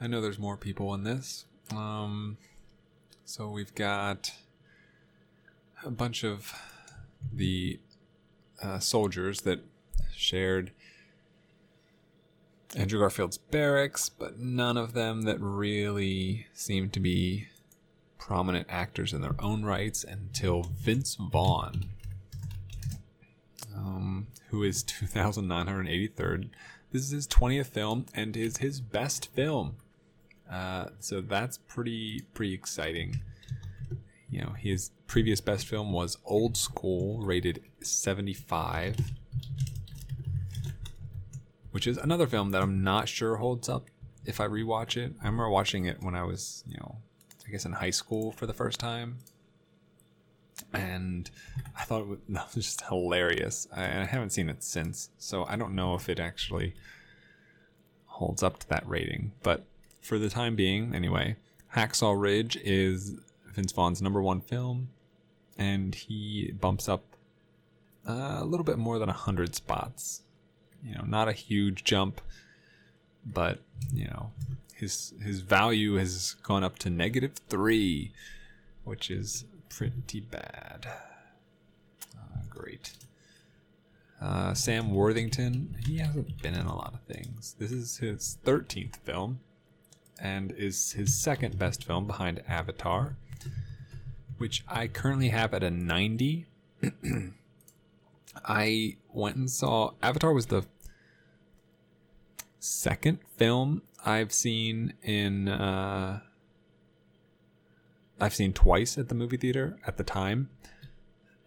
I 0.00 0.06
know 0.06 0.20
there's 0.20 0.38
more 0.38 0.56
people 0.56 0.94
in 0.94 1.02
this. 1.02 1.44
Um, 1.72 2.38
so 3.24 3.48
we've 3.48 3.74
got 3.74 4.30
a 5.84 5.90
bunch 5.90 6.22
of 6.22 6.54
the 7.32 7.80
uh, 8.62 8.78
soldiers 8.78 9.40
that 9.40 9.58
shared 10.14 10.70
Andrew 12.76 13.00
Garfield's 13.00 13.38
barracks, 13.38 14.08
but 14.08 14.38
none 14.38 14.76
of 14.76 14.92
them 14.92 15.22
that 15.22 15.40
really 15.40 16.46
seemed 16.54 16.92
to 16.92 17.00
be 17.00 17.48
prominent 18.28 18.66
actors 18.70 19.12
in 19.12 19.22
their 19.22 19.34
own 19.40 19.64
rights 19.64 20.04
until 20.04 20.62
Vince 20.62 21.16
Vaughn, 21.16 21.86
um, 23.74 24.28
who 24.50 24.62
is 24.62 24.84
2,983rd 24.84 26.50
this 26.90 27.02
is 27.02 27.10
his 27.10 27.28
20th 27.28 27.66
film 27.66 28.06
and 28.14 28.36
is 28.36 28.58
his 28.58 28.80
best 28.80 29.30
film. 29.34 29.76
Uh, 30.50 30.86
so 31.00 31.20
that's 31.20 31.58
pretty 31.58 32.22
pretty 32.32 32.54
exciting. 32.54 33.20
You 34.30 34.42
know, 34.42 34.52
his 34.58 34.90
previous 35.06 35.40
best 35.40 35.66
film 35.66 35.92
was 35.92 36.16
Old 36.24 36.56
School, 36.56 37.20
rated 37.20 37.62
75, 37.82 38.96
which 41.72 41.86
is 41.86 41.98
another 41.98 42.26
film 42.26 42.50
that 42.52 42.62
I'm 42.62 42.82
not 42.82 43.08
sure 43.08 43.36
holds 43.36 43.68
up 43.68 43.88
if 44.24 44.40
I 44.40 44.46
rewatch 44.46 44.96
it. 44.96 45.14
I 45.22 45.26
remember 45.26 45.50
watching 45.50 45.84
it 45.84 46.02
when 46.02 46.14
I 46.14 46.22
was, 46.24 46.64
you 46.66 46.76
know, 46.78 46.98
I 47.48 47.50
guess 47.50 47.64
in 47.64 47.72
high 47.72 47.90
school 47.90 48.30
for 48.32 48.46
the 48.46 48.52
first 48.52 48.78
time 48.78 49.18
and 50.72 51.30
I 51.76 51.82
thought 51.82 52.02
it 52.02 52.18
was, 52.28 52.54
just 52.54 52.82
hilarious. 52.82 53.68
I, 53.74 53.84
I 53.84 54.04
haven't 54.04 54.30
seen 54.30 54.48
it 54.48 54.62
since, 54.62 55.10
so 55.18 55.44
I 55.44 55.56
don't 55.56 55.74
know 55.74 55.94
if 55.94 56.08
it 56.08 56.20
actually 56.20 56.74
holds 58.06 58.42
up 58.42 58.58
to 58.60 58.68
that 58.68 58.88
rating. 58.88 59.32
But 59.42 59.64
for 60.00 60.18
the 60.18 60.28
time 60.28 60.56
being, 60.56 60.94
anyway, 60.94 61.36
Hacksaw 61.74 62.20
Ridge 62.20 62.56
is 62.56 63.16
Vince 63.54 63.72
Vaughn's 63.72 64.02
number 64.02 64.22
one 64.22 64.40
film, 64.40 64.88
and 65.56 65.94
he 65.94 66.52
bumps 66.60 66.88
up 66.88 67.04
uh, 68.08 68.38
a 68.38 68.44
little 68.44 68.64
bit 68.64 68.78
more 68.78 68.98
than 68.98 69.08
hundred 69.08 69.54
spots. 69.54 70.22
You 70.82 70.94
know, 70.94 71.04
not 71.06 71.28
a 71.28 71.32
huge 71.32 71.84
jump, 71.84 72.20
but 73.26 73.60
you 73.92 74.06
know, 74.06 74.32
his 74.78 75.14
his 75.22 75.40
value 75.40 75.94
has 75.94 76.34
gone 76.42 76.62
up 76.62 76.78
to 76.80 76.90
negative 76.90 77.32
three, 77.48 78.12
which 78.84 79.10
is 79.10 79.44
pretty 79.68 80.20
bad. 80.20 80.86
Uh, 82.16 82.42
great. 82.48 82.92
Uh, 84.20 84.52
Sam 84.54 84.90
Worthington, 84.90 85.76
he 85.86 85.98
hasn't 85.98 86.42
been 86.42 86.54
in 86.54 86.66
a 86.66 86.74
lot 86.74 86.94
of 86.94 87.00
things. 87.02 87.54
This 87.58 87.70
is 87.70 87.98
his 87.98 88.38
13th 88.44 88.96
film 88.96 89.38
and 90.18 90.50
is 90.52 90.92
his 90.92 91.16
second 91.16 91.56
best 91.58 91.84
film 91.84 92.06
behind 92.06 92.42
Avatar, 92.48 93.16
which 94.38 94.64
I 94.66 94.88
currently 94.88 95.28
have 95.28 95.54
at 95.54 95.62
a 95.62 95.70
90. 95.70 96.46
I 98.44 98.96
went 99.12 99.36
and 99.36 99.50
saw 99.50 99.92
Avatar 100.02 100.32
was 100.32 100.46
the 100.46 100.64
second 102.58 103.18
film 103.36 103.82
I've 104.04 104.32
seen 104.32 104.94
in 105.02 105.48
uh, 105.48 106.20
I've 108.20 108.34
seen 108.34 108.52
twice 108.52 108.98
at 108.98 109.08
the 109.08 109.14
movie 109.14 109.36
theater 109.36 109.78
at 109.86 109.96
the 109.96 110.04
time, 110.04 110.50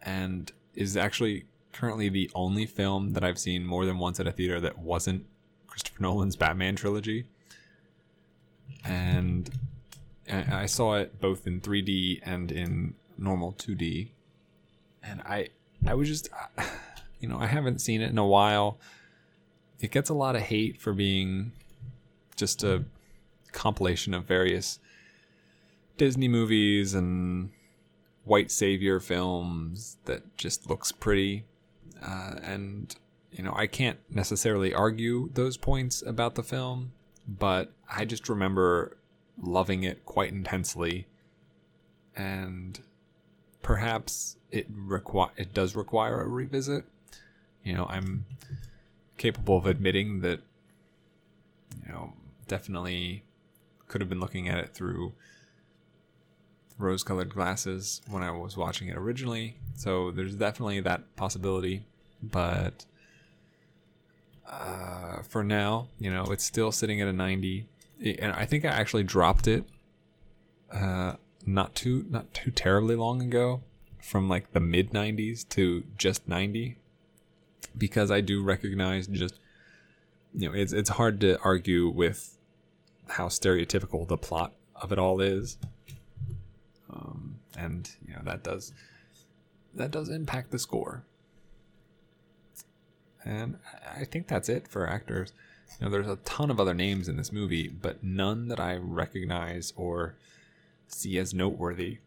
and 0.02 0.52
is 0.74 0.96
actually 0.96 1.44
currently 1.72 2.08
the 2.08 2.30
only 2.34 2.66
film 2.66 3.12
that 3.14 3.24
I've 3.24 3.38
seen 3.38 3.64
more 3.64 3.84
than 3.84 3.98
once 3.98 4.20
at 4.20 4.26
a 4.26 4.32
theater 4.32 4.60
that 4.60 4.78
wasn't 4.78 5.26
Christopher 5.66 6.02
Nolan's 6.02 6.36
Batman 6.36 6.76
trilogy. 6.76 7.26
And 8.84 9.50
I 10.28 10.66
saw 10.66 10.96
it 10.96 11.20
both 11.20 11.46
in 11.46 11.60
3D 11.60 12.20
and 12.24 12.50
in 12.50 12.94
normal 13.18 13.52
2D, 13.52 14.10
and 15.02 15.20
I 15.22 15.48
I 15.86 15.94
was 15.94 16.08
just 16.08 16.28
you 17.20 17.28
know 17.28 17.38
I 17.38 17.46
haven't 17.46 17.80
seen 17.80 18.00
it 18.00 18.10
in 18.10 18.18
a 18.18 18.26
while. 18.26 18.78
It 19.82 19.90
gets 19.90 20.08
a 20.08 20.14
lot 20.14 20.36
of 20.36 20.42
hate 20.42 20.80
for 20.80 20.94
being 20.94 21.52
just 22.36 22.62
a 22.64 22.84
compilation 23.50 24.14
of 24.14 24.24
various 24.24 24.78
Disney 25.98 26.28
movies 26.28 26.94
and 26.94 27.50
white 28.24 28.50
savior 28.50 29.00
films 29.00 29.98
that 30.04 30.36
just 30.36 30.70
looks 30.70 30.92
pretty. 30.92 31.44
Uh, 32.00 32.36
and, 32.42 32.94
you 33.32 33.42
know, 33.42 33.52
I 33.54 33.66
can't 33.66 33.98
necessarily 34.08 34.72
argue 34.72 35.30
those 35.34 35.56
points 35.56 36.02
about 36.06 36.36
the 36.36 36.42
film, 36.42 36.92
but 37.26 37.72
I 37.90 38.04
just 38.04 38.28
remember 38.28 38.96
loving 39.40 39.82
it 39.82 40.04
quite 40.04 40.32
intensely. 40.32 41.06
And 42.14 42.80
perhaps 43.62 44.36
it 44.50 44.66
require 44.70 45.30
it 45.36 45.54
does 45.54 45.74
require 45.74 46.20
a 46.20 46.28
revisit. 46.28 46.84
You 47.64 47.74
know, 47.74 47.86
I'm 47.88 48.26
capable 49.16 49.56
of 49.56 49.66
admitting 49.66 50.20
that 50.20 50.40
you 51.86 51.92
know, 51.92 52.12
definitely 52.48 53.24
could 53.88 54.00
have 54.00 54.08
been 54.08 54.20
looking 54.20 54.48
at 54.48 54.58
it 54.58 54.74
through 54.74 55.12
rose 56.78 57.02
colored 57.02 57.32
glasses 57.32 58.00
when 58.08 58.22
I 58.22 58.30
was 58.30 58.56
watching 58.56 58.88
it 58.88 58.96
originally. 58.96 59.56
So 59.76 60.10
there's 60.10 60.34
definitely 60.34 60.80
that 60.80 61.16
possibility. 61.16 61.84
But 62.22 62.86
uh, 64.48 65.22
for 65.22 65.44
now, 65.44 65.88
you 65.98 66.10
know, 66.10 66.24
it's 66.24 66.44
still 66.44 66.72
sitting 66.72 67.00
at 67.00 67.08
a 67.08 67.12
90. 67.12 67.66
And 68.18 68.32
I 68.32 68.46
think 68.46 68.64
I 68.64 68.68
actually 68.68 69.04
dropped 69.04 69.46
it 69.46 69.64
uh, 70.72 71.14
not 71.44 71.74
too 71.74 72.06
not 72.08 72.32
too 72.32 72.50
terribly 72.50 72.96
long 72.96 73.20
ago 73.22 73.62
from 74.00 74.28
like 74.28 74.52
the 74.52 74.60
mid 74.60 74.90
90s 74.90 75.48
to 75.50 75.84
just 75.98 76.26
90 76.26 76.76
because 77.76 78.10
I 78.10 78.20
do 78.20 78.42
recognize 78.42 79.06
just 79.06 79.38
you 80.34 80.48
know 80.48 80.54
it's 80.54 80.72
it's 80.72 80.90
hard 80.90 81.20
to 81.20 81.38
argue 81.40 81.88
with 81.88 82.38
how 83.08 83.28
stereotypical 83.28 84.06
the 84.06 84.16
plot 84.16 84.52
of 84.76 84.92
it 84.92 84.98
all 84.98 85.20
is 85.20 85.58
um, 86.90 87.36
and 87.56 87.90
you 88.06 88.14
know 88.14 88.22
that 88.24 88.42
does 88.42 88.72
that 89.74 89.90
does 89.90 90.08
impact 90.08 90.50
the 90.50 90.58
score. 90.58 91.04
And 93.24 93.58
I 93.96 94.04
think 94.04 94.26
that's 94.26 94.48
it 94.48 94.68
for 94.68 94.88
actors. 94.88 95.32
You 95.80 95.86
know, 95.86 95.92
there's 95.92 96.08
a 96.08 96.16
ton 96.16 96.50
of 96.50 96.60
other 96.60 96.74
names 96.74 97.08
in 97.08 97.16
this 97.16 97.32
movie, 97.32 97.68
but 97.68 98.02
none 98.02 98.48
that 98.48 98.60
I 98.60 98.76
recognize 98.76 99.72
or 99.76 100.16
see 100.88 101.18
as 101.18 101.32
noteworthy 101.32 101.98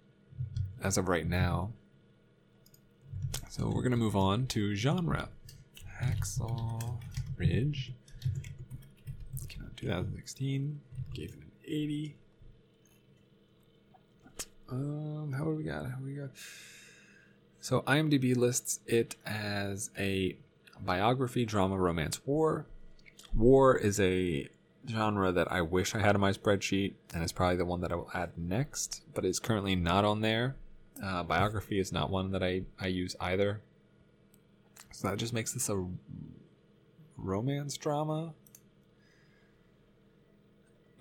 as 0.83 0.97
of 0.97 1.07
right 1.07 1.27
now. 1.27 1.71
So 3.49 3.71
we're 3.73 3.81
gonna 3.81 3.97
move 3.97 4.15
on 4.15 4.47
to 4.47 4.75
genre. 4.75 5.29
Hacksaw 6.05 6.97
Ridge. 7.37 7.93
Came 9.49 9.63
out 9.63 9.69
in 9.69 9.75
2016. 9.75 10.79
Gave 11.13 11.29
it 11.29 11.35
an 11.35 11.51
80. 11.65 12.15
Um, 14.69 15.33
how 15.37 15.45
we 15.45 15.63
got? 15.63 15.85
How 15.85 15.97
we 16.03 16.13
got? 16.13 16.29
So 17.59 17.81
IMDb 17.81 18.35
lists 18.35 18.79
it 18.85 19.15
as 19.25 19.89
a 19.97 20.37
biography, 20.79 21.45
drama, 21.45 21.77
romance, 21.77 22.21
war. 22.25 22.67
War 23.33 23.75
is 23.75 23.99
a 23.99 24.47
genre 24.87 25.31
that 25.31 25.51
I 25.51 25.61
wish 25.61 25.95
I 25.95 25.99
had 25.99 26.15
in 26.15 26.21
my 26.21 26.31
spreadsheet, 26.31 26.93
and 27.13 27.23
it's 27.23 27.31
probably 27.31 27.57
the 27.57 27.65
one 27.65 27.81
that 27.81 27.91
I 27.91 27.95
will 27.95 28.11
add 28.13 28.37
next, 28.37 29.03
but 29.13 29.25
it's 29.25 29.39
currently 29.39 29.75
not 29.75 30.05
on 30.05 30.21
there. 30.21 30.55
Uh, 31.03 31.23
biography 31.23 31.79
is 31.79 31.91
not 31.91 32.09
one 32.09 32.31
that 32.31 32.43
I, 32.43 32.63
I 32.79 32.87
use 32.87 33.15
either. 33.19 33.61
So 34.95 35.09
that 35.09 35.17
just 35.17 35.33
makes 35.33 35.51
this 35.51 35.67
a 35.67 35.85
romance 37.17 37.75
drama. 37.75 38.33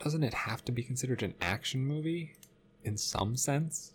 Doesn't 0.00 0.24
it 0.24 0.34
have 0.34 0.64
to 0.64 0.72
be 0.72 0.82
considered 0.82 1.22
an 1.22 1.34
action 1.40 1.86
movie 1.86 2.34
in 2.82 2.96
some 2.96 3.36
sense? 3.36 3.92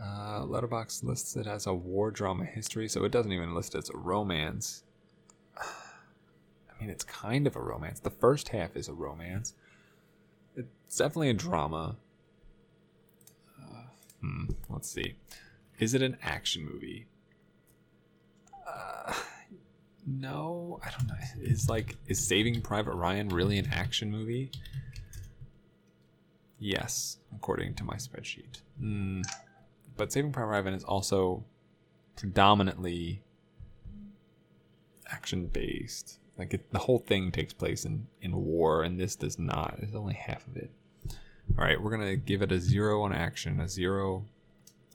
Uh, 0.00 0.46
Letterboxd 0.46 1.04
lists 1.04 1.36
it 1.36 1.46
as 1.46 1.66
a 1.66 1.74
war 1.74 2.10
drama 2.10 2.46
history, 2.46 2.88
so 2.88 3.04
it 3.04 3.12
doesn't 3.12 3.32
even 3.32 3.54
list 3.54 3.74
it 3.74 3.78
as 3.78 3.90
a 3.90 3.96
romance. 3.98 4.82
I 5.58 6.80
mean, 6.80 6.88
it's 6.88 7.04
kind 7.04 7.46
of 7.46 7.54
a 7.54 7.60
romance. 7.60 8.00
The 8.00 8.08
first 8.08 8.48
half 8.48 8.74
is 8.76 8.88
a 8.88 8.94
romance. 8.94 9.52
It's 10.56 10.96
definitely 10.96 11.28
a 11.28 11.34
drama. 11.34 11.96
Uh, 13.62 13.82
hmm, 14.22 14.44
let's 14.70 14.88
see. 14.88 15.16
Is 15.78 15.94
it 15.94 16.02
an 16.02 16.16
action 16.22 16.64
movie? 16.64 17.06
Uh, 18.66 19.12
no, 20.06 20.80
I 20.84 20.90
don't 20.90 21.06
know. 21.06 21.14
Is 21.40 21.68
like 21.68 21.96
is 22.06 22.24
Saving 22.24 22.60
Private 22.60 22.94
Ryan 22.94 23.28
really 23.28 23.58
an 23.58 23.68
action 23.72 24.10
movie? 24.10 24.50
Yes, 26.58 27.18
according 27.34 27.74
to 27.74 27.84
my 27.84 27.94
spreadsheet. 27.94 28.60
Mm, 28.82 29.22
but 29.96 30.12
Saving 30.12 30.32
Private 30.32 30.50
Ryan 30.50 30.74
is 30.74 30.84
also 30.84 31.44
predominantly 32.16 33.22
action 35.10 35.46
based. 35.46 36.18
Like 36.36 36.54
it, 36.54 36.72
the 36.72 36.80
whole 36.80 36.98
thing 36.98 37.30
takes 37.30 37.52
place 37.52 37.84
in 37.84 38.08
in 38.20 38.32
war, 38.32 38.82
and 38.82 38.98
this 38.98 39.14
does 39.14 39.38
not. 39.38 39.76
It's 39.78 39.94
only 39.94 40.14
half 40.14 40.46
of 40.48 40.56
it. 40.56 40.70
All 41.56 41.64
right, 41.64 41.80
we're 41.80 41.92
gonna 41.92 42.16
give 42.16 42.42
it 42.42 42.50
a 42.50 42.58
zero 42.58 43.02
on 43.02 43.12
action, 43.12 43.60
a 43.60 43.68
zero 43.68 44.24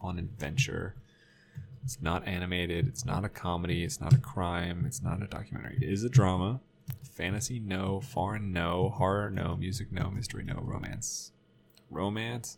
on 0.03 0.19
adventure. 0.19 0.95
It's 1.83 2.01
not 2.01 2.27
animated. 2.27 2.87
It's 2.87 3.05
not 3.05 3.25
a 3.25 3.29
comedy. 3.29 3.83
It's 3.83 3.99
not 3.99 4.13
a 4.13 4.17
crime. 4.17 4.83
It's 4.85 5.01
not 5.01 5.21
a 5.21 5.27
documentary. 5.27 5.77
It 5.81 5.89
is 5.89 6.03
a 6.03 6.09
drama. 6.09 6.59
Fantasy, 7.03 7.59
no. 7.59 8.01
Foreign, 8.01 8.51
no. 8.53 8.89
Horror, 8.89 9.29
no. 9.29 9.55
Music, 9.57 9.91
no. 9.91 10.09
Mystery, 10.09 10.43
no. 10.43 10.59
Romance, 10.61 11.31
romance. 11.89 12.57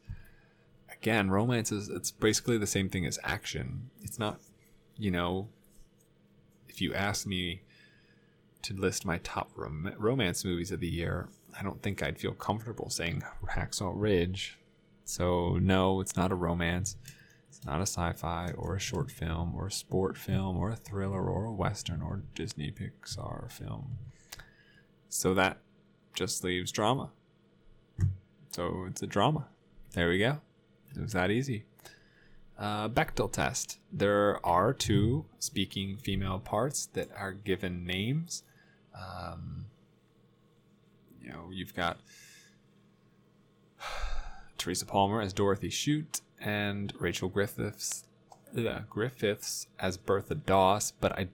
Again, 0.91 1.29
romance 1.29 1.71
is 1.71 1.89
it's 1.89 2.11
basically 2.11 2.57
the 2.57 2.67
same 2.67 2.89
thing 2.89 3.05
as 3.05 3.19
action. 3.23 3.89
It's 4.03 4.19
not, 4.19 4.39
you 4.97 5.11
know. 5.11 5.49
If 6.67 6.81
you 6.81 6.93
ask 6.93 7.25
me 7.25 7.61
to 8.63 8.73
list 8.73 9.05
my 9.05 9.19
top 9.19 9.49
rom- 9.55 9.93
romance 9.97 10.43
movies 10.43 10.71
of 10.71 10.79
the 10.79 10.87
year, 10.87 11.29
I 11.57 11.63
don't 11.63 11.81
think 11.81 12.03
I'd 12.03 12.19
feel 12.19 12.33
comfortable 12.33 12.89
saying 12.89 13.23
Hacksaw 13.51 13.93
Ridge. 13.95 14.57
So 15.05 15.57
no, 15.61 16.01
it's 16.01 16.17
not 16.17 16.31
a 16.31 16.35
romance. 16.35 16.97
It's 17.55 17.65
not 17.65 17.79
a 17.79 17.83
sci-fi 17.83 18.51
or 18.57 18.75
a 18.75 18.79
short 18.79 19.09
film 19.09 19.53
or 19.55 19.67
a 19.67 19.71
sport 19.71 20.17
film 20.17 20.57
or 20.57 20.71
a 20.71 20.75
thriller 20.75 21.25
or 21.25 21.45
a 21.45 21.53
western 21.53 22.01
or 22.01 22.23
Disney 22.35 22.69
Pixar 22.69 23.49
film. 23.49 23.97
So 25.07 25.33
that 25.35 25.59
just 26.13 26.43
leaves 26.43 26.71
drama. 26.71 27.11
So 28.51 28.85
it's 28.89 29.01
a 29.01 29.07
drama. 29.07 29.47
There 29.93 30.09
we 30.09 30.19
go. 30.19 30.41
It 30.95 31.01
was 31.01 31.13
that 31.13 31.31
easy. 31.31 31.63
Uh, 32.59 32.89
Bechdel 32.89 33.31
test. 33.31 33.79
There 33.91 34.45
are 34.45 34.73
two 34.73 35.25
speaking 35.39 35.95
female 35.95 36.39
parts 36.39 36.87
that 36.87 37.09
are 37.15 37.31
given 37.31 37.85
names. 37.85 38.43
Um, 38.93 39.67
you 41.21 41.29
know, 41.29 41.49
you've 41.53 41.73
got 41.73 41.99
Teresa 44.57 44.85
Palmer 44.85 45.21
as 45.21 45.31
Dorothy 45.31 45.69
Shute 45.69 46.19
and 46.45 46.93
Rachel 46.99 47.27
Griffiths, 47.27 48.05
uh, 48.55 48.81
Griffiths 48.89 49.67
as 49.79 49.97
Bertha 49.97 50.35
Doss. 50.35 50.91
But 50.91 51.11
I, 51.13 51.27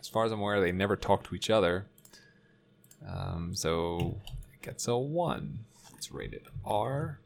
as 0.00 0.08
far 0.08 0.24
as 0.24 0.32
I'm 0.32 0.40
aware, 0.40 0.60
they 0.60 0.72
never 0.72 0.96
talk 0.96 1.22
to 1.24 1.34
each 1.34 1.50
other. 1.50 1.86
Um, 3.06 3.54
so 3.54 4.16
it 4.54 4.62
gets 4.62 4.88
a 4.88 4.96
one. 4.96 5.60
It's 5.94 6.10
rated 6.10 6.42
R. 6.64 7.20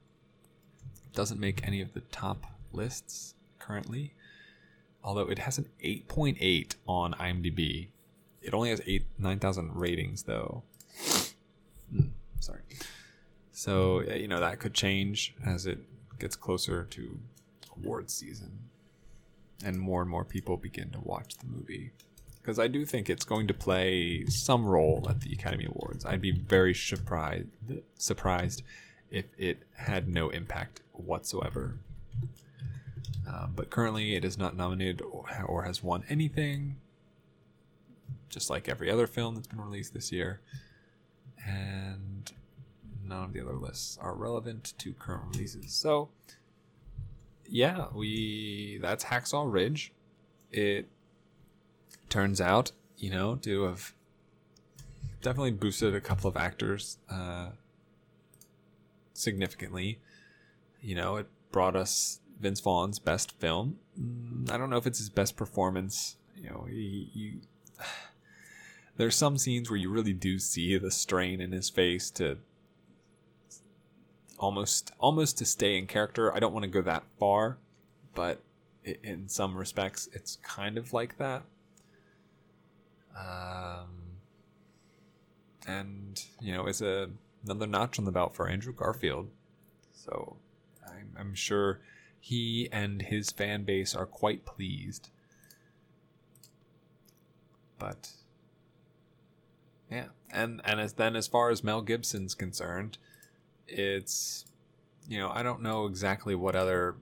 Doesn't 1.14 1.40
make 1.40 1.66
any 1.66 1.80
of 1.80 1.94
the 1.94 2.00
top 2.00 2.46
lists 2.72 3.34
currently, 3.58 4.14
although 5.02 5.28
it 5.28 5.38
has 5.40 5.58
an 5.58 5.68
8.8 5.82 6.74
on 6.86 7.14
IMDb. 7.14 7.88
It 8.42 8.54
only 8.54 8.70
has 8.70 8.80
eight 8.86 9.04
nine 9.18 9.38
thousand 9.38 9.76
ratings 9.76 10.22
though. 10.22 10.62
Hmm, 11.92 12.08
sorry. 12.38 12.60
So 13.52 14.00
you 14.00 14.28
know 14.28 14.40
that 14.40 14.60
could 14.60 14.72
change 14.72 15.34
as 15.44 15.66
it 15.66 15.78
gets 16.20 16.36
closer 16.36 16.84
to 16.84 17.18
award 17.76 18.10
season, 18.10 18.58
and 19.64 19.78
more 19.78 20.02
and 20.02 20.10
more 20.10 20.24
people 20.24 20.56
begin 20.56 20.90
to 20.90 21.00
watch 21.00 21.36
the 21.38 21.46
movie. 21.46 21.92
Because 22.40 22.58
I 22.58 22.68
do 22.68 22.86
think 22.86 23.10
it's 23.10 23.24
going 23.24 23.46
to 23.48 23.54
play 23.54 24.24
some 24.26 24.64
role 24.64 25.06
at 25.08 25.20
the 25.20 25.32
Academy 25.32 25.66
Awards. 25.66 26.04
I'd 26.06 26.22
be 26.22 26.32
very 26.32 26.74
surprised 26.74 27.48
surprised 27.98 28.62
if 29.10 29.26
it 29.36 29.64
had 29.74 30.08
no 30.08 30.30
impact 30.30 30.80
whatsoever. 30.92 31.78
Uh, 33.28 33.46
but 33.54 33.70
currently, 33.70 34.14
it 34.14 34.24
is 34.24 34.38
not 34.38 34.56
nominated 34.56 35.02
or, 35.02 35.26
or 35.46 35.62
has 35.64 35.82
won 35.82 36.04
anything 36.08 36.76
just 38.30 38.48
like 38.48 38.68
every 38.68 38.90
other 38.90 39.06
film 39.06 39.34
that's 39.34 39.48
been 39.48 39.60
released 39.60 39.92
this 39.92 40.10
year. 40.10 40.40
And 41.44 42.09
none 43.10 43.24
of 43.24 43.32
the 43.34 43.40
other 43.40 43.56
lists 43.56 43.98
are 44.00 44.14
relevant 44.14 44.72
to 44.78 44.94
current 44.94 45.24
releases. 45.34 45.72
So, 45.72 46.08
yeah, 47.46 47.86
we 47.94 48.78
that's 48.80 49.04
Hacksaw 49.04 49.52
Ridge. 49.52 49.92
It 50.50 50.88
turns 52.08 52.40
out, 52.40 52.72
you 52.96 53.10
know, 53.10 53.36
to 53.36 53.64
have 53.64 53.92
definitely 55.20 55.50
boosted 55.50 55.94
a 55.94 56.00
couple 56.00 56.28
of 56.28 56.36
actors 56.36 56.98
uh, 57.10 57.50
significantly. 59.12 59.98
You 60.80 60.94
know, 60.94 61.16
it 61.16 61.26
brought 61.52 61.76
us 61.76 62.20
Vince 62.40 62.60
Vaughn's 62.60 62.98
best 62.98 63.32
film. 63.32 63.78
Mm, 64.00 64.50
I 64.50 64.56
don't 64.56 64.70
know 64.70 64.78
if 64.78 64.86
it's 64.86 64.98
his 64.98 65.10
best 65.10 65.36
performance. 65.36 66.16
You 66.36 66.50
know, 66.50 66.66
he, 66.70 67.10
he 67.12 67.34
there's 68.96 69.16
some 69.16 69.36
scenes 69.36 69.68
where 69.68 69.76
you 69.76 69.90
really 69.90 70.14
do 70.14 70.38
see 70.38 70.78
the 70.78 70.90
strain 70.90 71.40
in 71.40 71.52
his 71.52 71.68
face 71.68 72.10
to 72.12 72.38
almost 74.40 74.90
almost 74.98 75.38
to 75.38 75.44
stay 75.44 75.78
in 75.78 75.86
character. 75.86 76.34
I 76.34 76.40
don't 76.40 76.52
want 76.52 76.64
to 76.64 76.70
go 76.70 76.82
that 76.82 77.04
far, 77.18 77.58
but 78.14 78.42
in 78.84 79.28
some 79.28 79.56
respects, 79.56 80.08
it's 80.12 80.36
kind 80.42 80.78
of 80.78 80.92
like 80.92 81.18
that. 81.18 81.42
Um, 83.16 84.16
and 85.66 86.20
you 86.40 86.54
know, 86.54 86.66
it's 86.66 86.80
a 86.80 87.10
another 87.44 87.66
notch 87.66 87.98
on 87.98 88.06
the 88.06 88.12
belt 88.12 88.34
for 88.34 88.48
Andrew 88.48 88.72
Garfield. 88.72 89.28
So 89.92 90.36
I'm, 90.86 91.14
I'm 91.18 91.34
sure 91.34 91.80
he 92.18 92.68
and 92.72 93.02
his 93.02 93.30
fan 93.30 93.64
base 93.64 93.94
are 93.94 94.06
quite 94.06 94.46
pleased. 94.46 95.10
But 97.78 98.10
yeah, 99.90 100.06
and 100.32 100.62
and 100.64 100.80
as 100.80 100.94
then 100.94 101.14
as 101.14 101.28
far 101.28 101.50
as 101.50 101.62
Mel 101.62 101.82
Gibson's 101.82 102.34
concerned, 102.34 102.96
it's 103.70 104.44
you 105.08 105.18
know 105.18 105.30
I 105.30 105.42
don't 105.42 105.62
know 105.62 105.86
exactly 105.86 106.34
what 106.34 106.54
other 106.54 106.96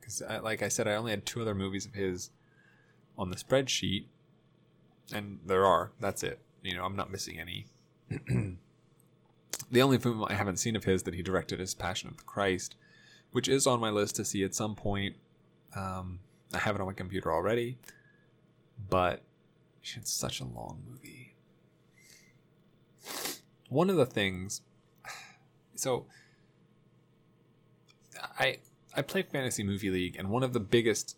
because 0.00 0.22
like 0.42 0.62
I 0.62 0.68
said 0.68 0.88
I 0.88 0.94
only 0.94 1.10
had 1.10 1.24
two 1.24 1.40
other 1.40 1.54
movies 1.54 1.86
of 1.86 1.94
his 1.94 2.30
on 3.18 3.30
the 3.30 3.36
spreadsheet, 3.36 4.06
and 5.12 5.38
there 5.46 5.66
are 5.66 5.92
that's 6.00 6.22
it. 6.22 6.40
You 6.62 6.74
know 6.74 6.84
I'm 6.84 6.96
not 6.96 7.10
missing 7.10 7.38
any. 7.38 7.66
the 9.70 9.82
only 9.82 9.98
film 9.98 10.24
I 10.28 10.34
haven't 10.34 10.58
seen 10.58 10.76
of 10.76 10.84
his 10.84 11.04
that 11.04 11.14
he 11.14 11.22
directed 11.22 11.60
is 11.60 11.74
Passion 11.74 12.08
of 12.08 12.16
the 12.16 12.24
Christ, 12.24 12.76
which 13.30 13.48
is 13.48 13.66
on 13.66 13.80
my 13.80 13.90
list 13.90 14.16
to 14.16 14.24
see 14.24 14.44
at 14.44 14.54
some 14.54 14.74
point. 14.74 15.16
Um, 15.74 16.20
I 16.52 16.58
have 16.58 16.74
it 16.74 16.80
on 16.80 16.86
my 16.86 16.92
computer 16.92 17.32
already, 17.32 17.78
but 18.90 19.22
it's 19.82 20.12
such 20.12 20.40
a 20.40 20.44
long 20.44 20.82
movie 20.86 21.22
one 23.72 23.88
of 23.88 23.96
the 23.96 24.06
things 24.06 24.60
so 25.74 26.06
I 28.38 28.58
I 28.94 29.02
play 29.02 29.22
fantasy 29.22 29.62
movie 29.62 29.90
league 29.90 30.16
and 30.18 30.28
one 30.28 30.42
of 30.42 30.52
the 30.52 30.60
biggest 30.60 31.16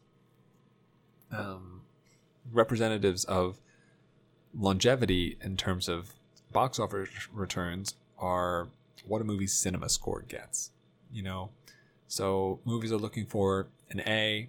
um 1.33 1.83
representatives 2.53 3.25
of 3.25 3.59
longevity 4.57 5.37
in 5.43 5.57
terms 5.57 5.89
of 5.89 6.15
box 6.53 6.79
office 6.79 7.09
returns 7.33 7.95
are 8.19 8.69
what 9.07 9.21
a 9.21 9.25
movie's 9.25 9.53
cinema 9.53 9.89
score 9.89 10.23
gets. 10.23 10.71
You 11.13 11.23
know, 11.23 11.51
so 12.09 12.61
movies 12.65 12.93
are 12.93 12.97
looking 12.97 13.27
for 13.27 13.69
an 13.91 14.01
A, 14.01 14.49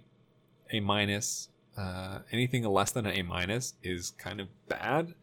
A 0.70 0.80
minus. 0.80 1.48
Uh, 1.76 2.20
anything 2.32 2.64
less 2.64 2.92
than 2.92 3.06
an 3.06 3.16
A 3.16 3.22
minus 3.22 3.74
is 3.82 4.12
kind 4.12 4.40
of 4.40 4.48
bad. 4.68 5.14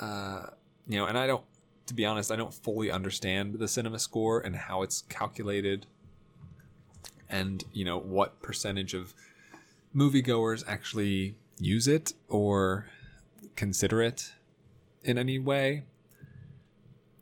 Uh, 0.00 0.46
you 0.88 0.98
know, 0.98 1.06
and 1.06 1.18
I 1.18 1.26
don't, 1.26 1.44
to 1.86 1.94
be 1.94 2.04
honest, 2.04 2.30
I 2.30 2.36
don't 2.36 2.54
fully 2.54 2.90
understand 2.90 3.54
the 3.54 3.68
cinema 3.68 3.98
score 3.98 4.40
and 4.40 4.56
how 4.56 4.82
it's 4.82 5.02
calculated, 5.08 5.86
and 7.28 7.64
you 7.72 7.84
know 7.84 7.98
what 7.98 8.40
percentage 8.42 8.94
of 8.94 9.14
moviegoers 9.94 10.64
actually 10.66 11.34
use 11.58 11.86
it 11.86 12.12
or 12.28 12.86
consider 13.56 14.02
it 14.02 14.32
in 15.02 15.18
any 15.18 15.38
way. 15.38 15.84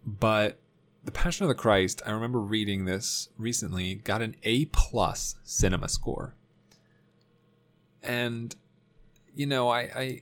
But 0.06 0.58
the 1.04 1.12
Passion 1.12 1.44
of 1.44 1.48
the 1.48 1.54
Christ, 1.54 2.02
I 2.06 2.10
remember 2.10 2.40
reading 2.40 2.84
this 2.84 3.28
recently, 3.38 3.96
got 3.96 4.22
an 4.22 4.36
A 4.42 4.66
plus 4.66 5.36
cinema 5.44 5.88
score. 5.88 6.34
And 8.02 8.54
you 9.34 9.46
know, 9.46 9.68
I, 9.68 9.80
I 9.80 10.20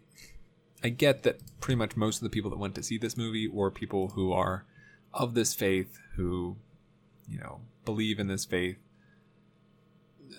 I 0.83 0.91
get 0.91 1.25
that 1.25 1.41
pretty 1.61 1.77
much 1.77 1.97
most 1.97 2.19
of 2.19 2.23
the 2.23 2.31
people 2.31 2.51
that 2.51 2.59
went 2.59 2.75
to 2.77 2.83
see 2.83 2.99
this 2.99 3.17
movie 3.17 3.49
were 3.49 3.71
people 3.71 4.09
who 4.09 4.33
are 4.33 4.65
of 5.13 5.35
this 5.35 5.55
faith, 5.55 5.99
who, 6.15 6.57
you 7.29 7.39
know, 7.39 7.61
believe 7.85 8.21
in 8.21 8.29
this 8.29 8.45
faith, 8.45 8.79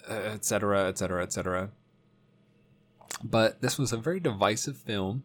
etc., 0.07 0.87
etc., 0.87 1.23
etc. 1.23 1.71
But 3.23 3.61
this 3.61 3.77
was 3.77 3.91
a 3.91 3.97
very 3.97 4.19
divisive 4.19 4.77
film. 4.77 5.23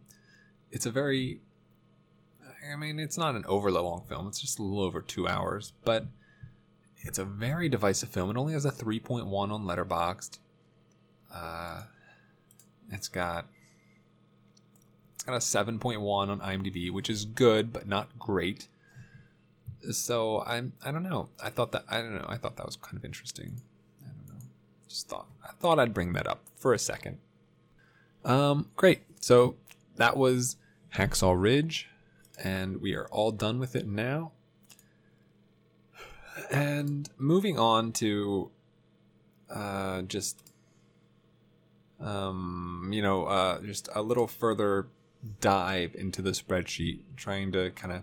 It's 0.73 0.87
a 0.87 0.91
very, 0.91 1.41
I 2.73 2.77
mean, 2.77 2.99
it's 2.99 3.19
not 3.19 3.37
an 3.37 3.45
overly 3.47 3.81
long 3.81 4.05
film. 4.09 4.27
It's 4.27 4.41
just 4.41 4.59
a 4.59 4.63
little 4.63 4.83
over 4.83 5.01
two 5.01 5.29
hours, 5.29 5.73
but 5.85 6.07
it's 7.03 7.19
a 7.19 7.25
very 7.25 7.69
divisive 7.69 8.09
film. 8.09 8.31
It 8.31 8.37
only 8.37 8.55
has 8.55 8.65
a 8.65 8.73
3.1 8.73 9.27
on 9.31 9.65
Letterboxd. 9.65 10.39
Uh, 11.33 11.83
it's 12.91 13.09
got 13.09 13.47
got 15.27 15.35
a 15.35 15.39
7.1 15.39 16.01
on 16.03 16.41
IMDb, 16.41 16.91
which 16.91 17.09
is 17.11 17.25
good 17.25 17.73
but 17.73 17.87
not 17.89 18.19
great. 18.19 18.69
So 19.91 20.43
I'm 20.47 20.73
I 20.85 20.91
don't 20.93 21.03
know. 21.03 21.29
I 21.43 21.51
thought 21.51 21.73
that 21.73 21.85
I 21.89 22.01
don't 22.01 22.15
know. 22.15 22.27
I 22.29 22.37
thought 22.37 22.57
that 22.57 22.67
was 22.67 22.77
kind 22.77 22.97
of 22.97 23.05
interesting. 23.05 23.61
I 24.03 24.09
don't 24.09 24.29
know. 24.29 24.45
Just 24.89 25.09
thought 25.09 25.27
I 25.45 25.53
thought 25.53 25.79
I'd 25.79 25.93
bring 25.95 26.15
that 26.15 26.27
up 26.27 26.41
for 26.57 26.73
a 26.73 26.79
second. 26.79 27.19
Um, 28.25 28.71
great. 28.77 29.03
So 29.21 29.57
that 29.97 30.17
was 30.17 30.57
Hacksaw 30.95 31.39
Ridge, 31.39 31.89
and 32.43 32.81
we 32.81 32.95
are 32.95 33.07
all 33.09 33.31
done 33.31 33.59
with 33.59 33.77
it 33.77 33.87
now. 33.87 34.33
And 36.51 37.09
moving 37.19 37.59
on 37.59 37.93
to 37.93 38.51
uh, 39.51 40.03
just 40.03 40.45
um, 42.01 42.91
you 42.93 43.03
know, 43.03 43.25
uh, 43.25 43.61
just 43.61 43.89
a 43.95 44.03
little 44.03 44.27
further 44.27 44.87
dive 45.41 45.95
into 45.95 46.23
the 46.23 46.31
spreadsheet, 46.31 47.01
trying 47.17 47.53
to 47.53 47.71
kind 47.71 47.93
of 47.93 48.03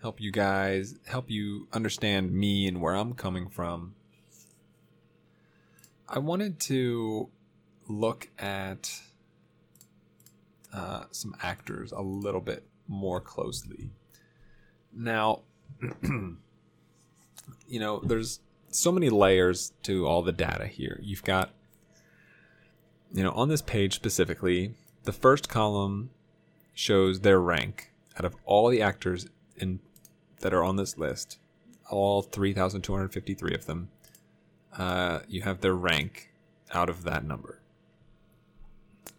help 0.00 0.20
you 0.20 0.30
guys, 0.30 0.94
help 1.06 1.30
you 1.30 1.68
understand 1.72 2.32
me 2.32 2.66
and 2.66 2.80
where 2.80 2.94
I'm 2.94 3.14
coming 3.14 3.48
from. 3.48 3.94
I 6.08 6.18
wanted 6.18 6.58
to 6.60 7.28
look 7.88 8.28
at 8.38 9.00
uh, 10.72 11.04
some 11.10 11.34
actors 11.42 11.92
a 11.92 12.00
little 12.00 12.40
bit 12.40 12.64
more 12.86 13.20
closely. 13.20 13.90
Now, 14.92 15.42
you 16.02 16.38
know, 17.68 18.00
there's 18.00 18.40
so 18.70 18.92
many 18.92 19.10
layers 19.10 19.72
to 19.82 20.06
all 20.06 20.22
the 20.22 20.32
data 20.32 20.66
here. 20.66 21.00
You've 21.02 21.24
got, 21.24 21.50
you 23.12 23.22
know, 23.22 23.32
on 23.32 23.48
this 23.48 23.62
page 23.62 23.94
specifically, 23.94 24.74
the 25.08 25.12
first 25.14 25.48
column 25.48 26.10
shows 26.74 27.20
their 27.20 27.40
rank 27.40 27.92
out 28.18 28.26
of 28.26 28.36
all 28.44 28.68
the 28.68 28.82
actors 28.82 29.26
in 29.56 29.80
that 30.40 30.52
are 30.52 30.62
on 30.62 30.76
this 30.76 30.98
list, 30.98 31.38
all 31.88 32.20
3,253 32.20 33.54
of 33.54 33.64
them. 33.64 33.88
Uh, 34.76 35.20
you 35.26 35.40
have 35.40 35.62
their 35.62 35.72
rank 35.72 36.28
out 36.74 36.90
of 36.90 37.04
that 37.04 37.24
number. 37.24 37.58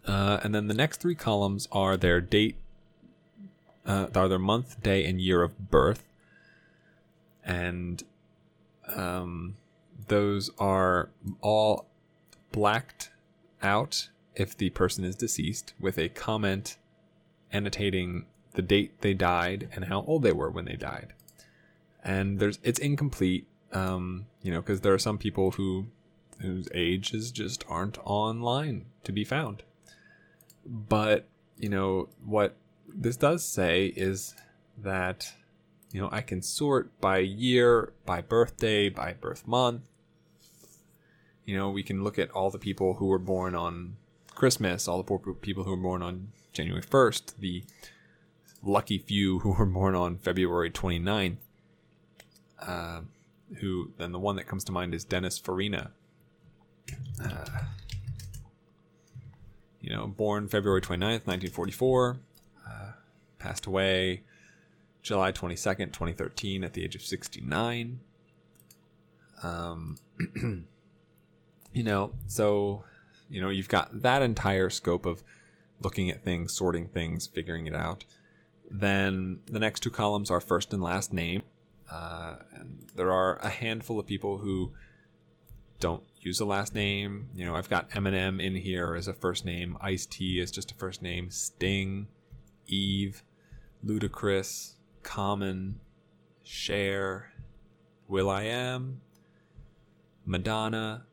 Uh, 0.06 0.38
and 0.44 0.54
then 0.54 0.68
the 0.68 0.74
next 0.74 1.00
three 1.00 1.16
columns 1.16 1.66
are 1.72 1.96
their 1.96 2.20
date, 2.20 2.54
uh, 3.84 4.06
are 4.14 4.28
their 4.28 4.38
month, 4.38 4.80
day, 4.80 5.04
and 5.04 5.20
year 5.20 5.42
of 5.42 5.72
birth. 5.72 6.04
And 7.44 8.04
um, 8.94 9.56
those 10.06 10.52
are 10.56 11.10
all 11.40 11.86
blacked 12.52 13.10
out 13.60 14.08
if 14.40 14.56
the 14.56 14.70
person 14.70 15.04
is 15.04 15.14
deceased 15.16 15.74
with 15.78 15.98
a 15.98 16.08
comment 16.08 16.78
annotating 17.52 18.24
the 18.52 18.62
date 18.62 19.02
they 19.02 19.12
died 19.12 19.68
and 19.74 19.84
how 19.84 20.02
old 20.06 20.22
they 20.22 20.32
were 20.32 20.50
when 20.50 20.64
they 20.64 20.76
died. 20.76 21.12
And 22.02 22.38
there's 22.38 22.58
it's 22.62 22.78
incomplete, 22.78 23.46
um, 23.72 24.26
you 24.42 24.50
know, 24.50 24.62
because 24.62 24.80
there 24.80 24.94
are 24.94 24.98
some 24.98 25.18
people 25.18 25.50
who 25.52 25.88
whose 26.38 26.70
ages 26.74 27.30
just 27.30 27.64
aren't 27.68 27.98
online 27.98 28.86
to 29.04 29.12
be 29.12 29.24
found. 29.24 29.62
But 30.64 31.28
you 31.58 31.68
know 31.68 32.08
what 32.24 32.56
this 32.88 33.18
does 33.18 33.44
say 33.44 33.92
is 33.94 34.34
that 34.78 35.34
you 35.92 36.00
know 36.00 36.08
I 36.10 36.22
can 36.22 36.40
sort 36.40 36.98
by 36.98 37.18
year, 37.18 37.92
by 38.06 38.22
birthday, 38.22 38.88
by 38.88 39.12
birth 39.12 39.46
month. 39.46 39.82
You 41.44 41.56
know, 41.56 41.68
we 41.68 41.82
can 41.82 42.02
look 42.02 42.18
at 42.18 42.30
all 42.30 42.48
the 42.48 42.58
people 42.58 42.94
who 42.94 43.06
were 43.06 43.18
born 43.18 43.54
on 43.54 43.96
Christmas, 44.40 44.88
all 44.88 44.96
the 44.96 45.04
poor 45.04 45.18
people 45.18 45.64
who 45.64 45.70
were 45.72 45.76
born 45.76 46.00
on 46.00 46.28
January 46.54 46.80
1st, 46.80 47.36
the 47.40 47.62
lucky 48.62 48.96
few 48.96 49.38
who 49.40 49.52
were 49.52 49.66
born 49.66 49.94
on 49.94 50.16
February 50.16 50.70
29th. 50.70 51.36
Uh, 52.58 53.02
who 53.56 53.90
then 53.98 54.12
the 54.12 54.18
one 54.18 54.36
that 54.36 54.46
comes 54.46 54.64
to 54.64 54.72
mind 54.72 54.94
is 54.94 55.04
Dennis 55.04 55.36
Farina. 55.38 55.90
Uh, 57.22 57.64
you 59.78 59.94
know, 59.94 60.06
born 60.06 60.48
February 60.48 60.80
29th, 60.80 61.26
1944, 61.26 62.20
uh, 62.66 62.92
passed 63.38 63.66
away 63.66 64.22
July 65.02 65.32
22nd, 65.32 65.92
2013, 65.92 66.64
at 66.64 66.72
the 66.72 66.82
age 66.82 66.94
of 66.94 67.02
69. 67.02 68.00
Um, 69.42 69.98
you 71.74 71.82
know, 71.82 72.12
so 72.26 72.84
you 73.30 73.40
know, 73.40 73.48
you've 73.48 73.68
got 73.68 74.02
that 74.02 74.22
entire 74.22 74.68
scope 74.68 75.06
of 75.06 75.22
looking 75.80 76.10
at 76.10 76.22
things, 76.22 76.54
sorting 76.54 76.88
things, 76.88 77.26
figuring 77.26 77.66
it 77.66 77.74
out. 77.74 78.04
Then 78.70 79.40
the 79.46 79.58
next 79.58 79.80
two 79.80 79.90
columns 79.90 80.30
are 80.30 80.40
first 80.40 80.72
and 80.72 80.82
last 80.82 81.12
name. 81.12 81.42
Uh, 81.90 82.36
and 82.54 82.90
there 82.94 83.10
are 83.10 83.36
a 83.36 83.48
handful 83.48 83.98
of 83.98 84.06
people 84.06 84.38
who 84.38 84.72
don't 85.80 86.02
use 86.20 86.38
a 86.40 86.44
last 86.44 86.74
name. 86.74 87.30
You 87.34 87.44
know, 87.44 87.56
I've 87.56 87.70
got 87.70 87.90
Eminem 87.90 88.40
in 88.40 88.54
here 88.54 88.94
as 88.94 89.08
a 89.08 89.14
first 89.14 89.44
name, 89.44 89.76
Ice 89.80 90.06
T 90.06 90.38
is 90.38 90.50
just 90.50 90.70
a 90.70 90.74
first 90.74 91.02
name, 91.02 91.30
Sting, 91.30 92.06
Eve, 92.66 93.22
Ludacris, 93.84 94.74
Common, 95.02 95.80
Cher, 96.44 97.32
Will 98.06 98.28
I 98.28 98.42
Am, 98.42 99.00
Madonna, 100.26 101.06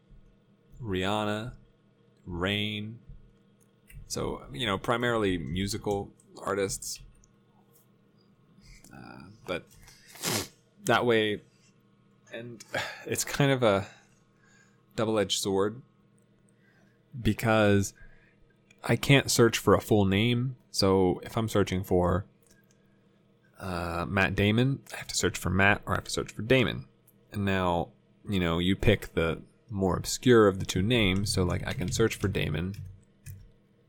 Rihanna, 0.81 1.53
Rain. 2.27 2.99
So, 4.07 4.43
you 4.53 4.67
know, 4.67 4.77
primarily 4.77 5.37
musical 5.37 6.11
artists. 6.43 6.99
Uh, 8.93 9.23
but 9.47 9.65
that 10.85 11.05
way, 11.05 11.41
and 12.31 12.63
it's 13.05 13.23
kind 13.23 13.51
of 13.51 13.63
a 13.63 13.87
double 14.95 15.17
edged 15.17 15.39
sword 15.41 15.81
because 17.19 17.93
I 18.83 18.95
can't 18.95 19.31
search 19.31 19.57
for 19.57 19.73
a 19.73 19.81
full 19.81 20.05
name. 20.05 20.57
So 20.71 21.19
if 21.23 21.37
I'm 21.37 21.49
searching 21.49 21.83
for 21.83 22.25
uh, 23.59 24.05
Matt 24.07 24.35
Damon, 24.35 24.79
I 24.93 24.97
have 24.97 25.07
to 25.07 25.15
search 25.15 25.37
for 25.37 25.49
Matt 25.49 25.81
or 25.85 25.93
I 25.93 25.97
have 25.97 26.03
to 26.05 26.11
search 26.11 26.31
for 26.31 26.41
Damon. 26.41 26.85
And 27.31 27.45
now, 27.45 27.89
you 28.27 28.39
know, 28.39 28.59
you 28.59 28.75
pick 28.75 29.13
the 29.13 29.41
more 29.69 29.97
obscure 29.97 30.47
of 30.47 30.59
the 30.59 30.65
two 30.65 30.81
names. 30.81 31.31
So, 31.33 31.43
like, 31.43 31.65
I 31.67 31.73
can 31.73 31.91
search 31.91 32.15
for 32.15 32.27
Damon, 32.27 32.75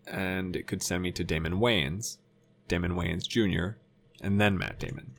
and 0.06 0.56
it 0.56 0.66
could 0.66 0.82
send 0.82 1.02
me 1.02 1.12
to 1.12 1.24
Damon 1.24 1.54
Wayans, 1.54 2.18
Damon 2.66 2.92
Wayans 2.92 3.26
Jr., 3.26 3.78
and 4.20 4.40
then 4.40 4.58
Matt 4.58 4.78
Damon. 4.78 5.12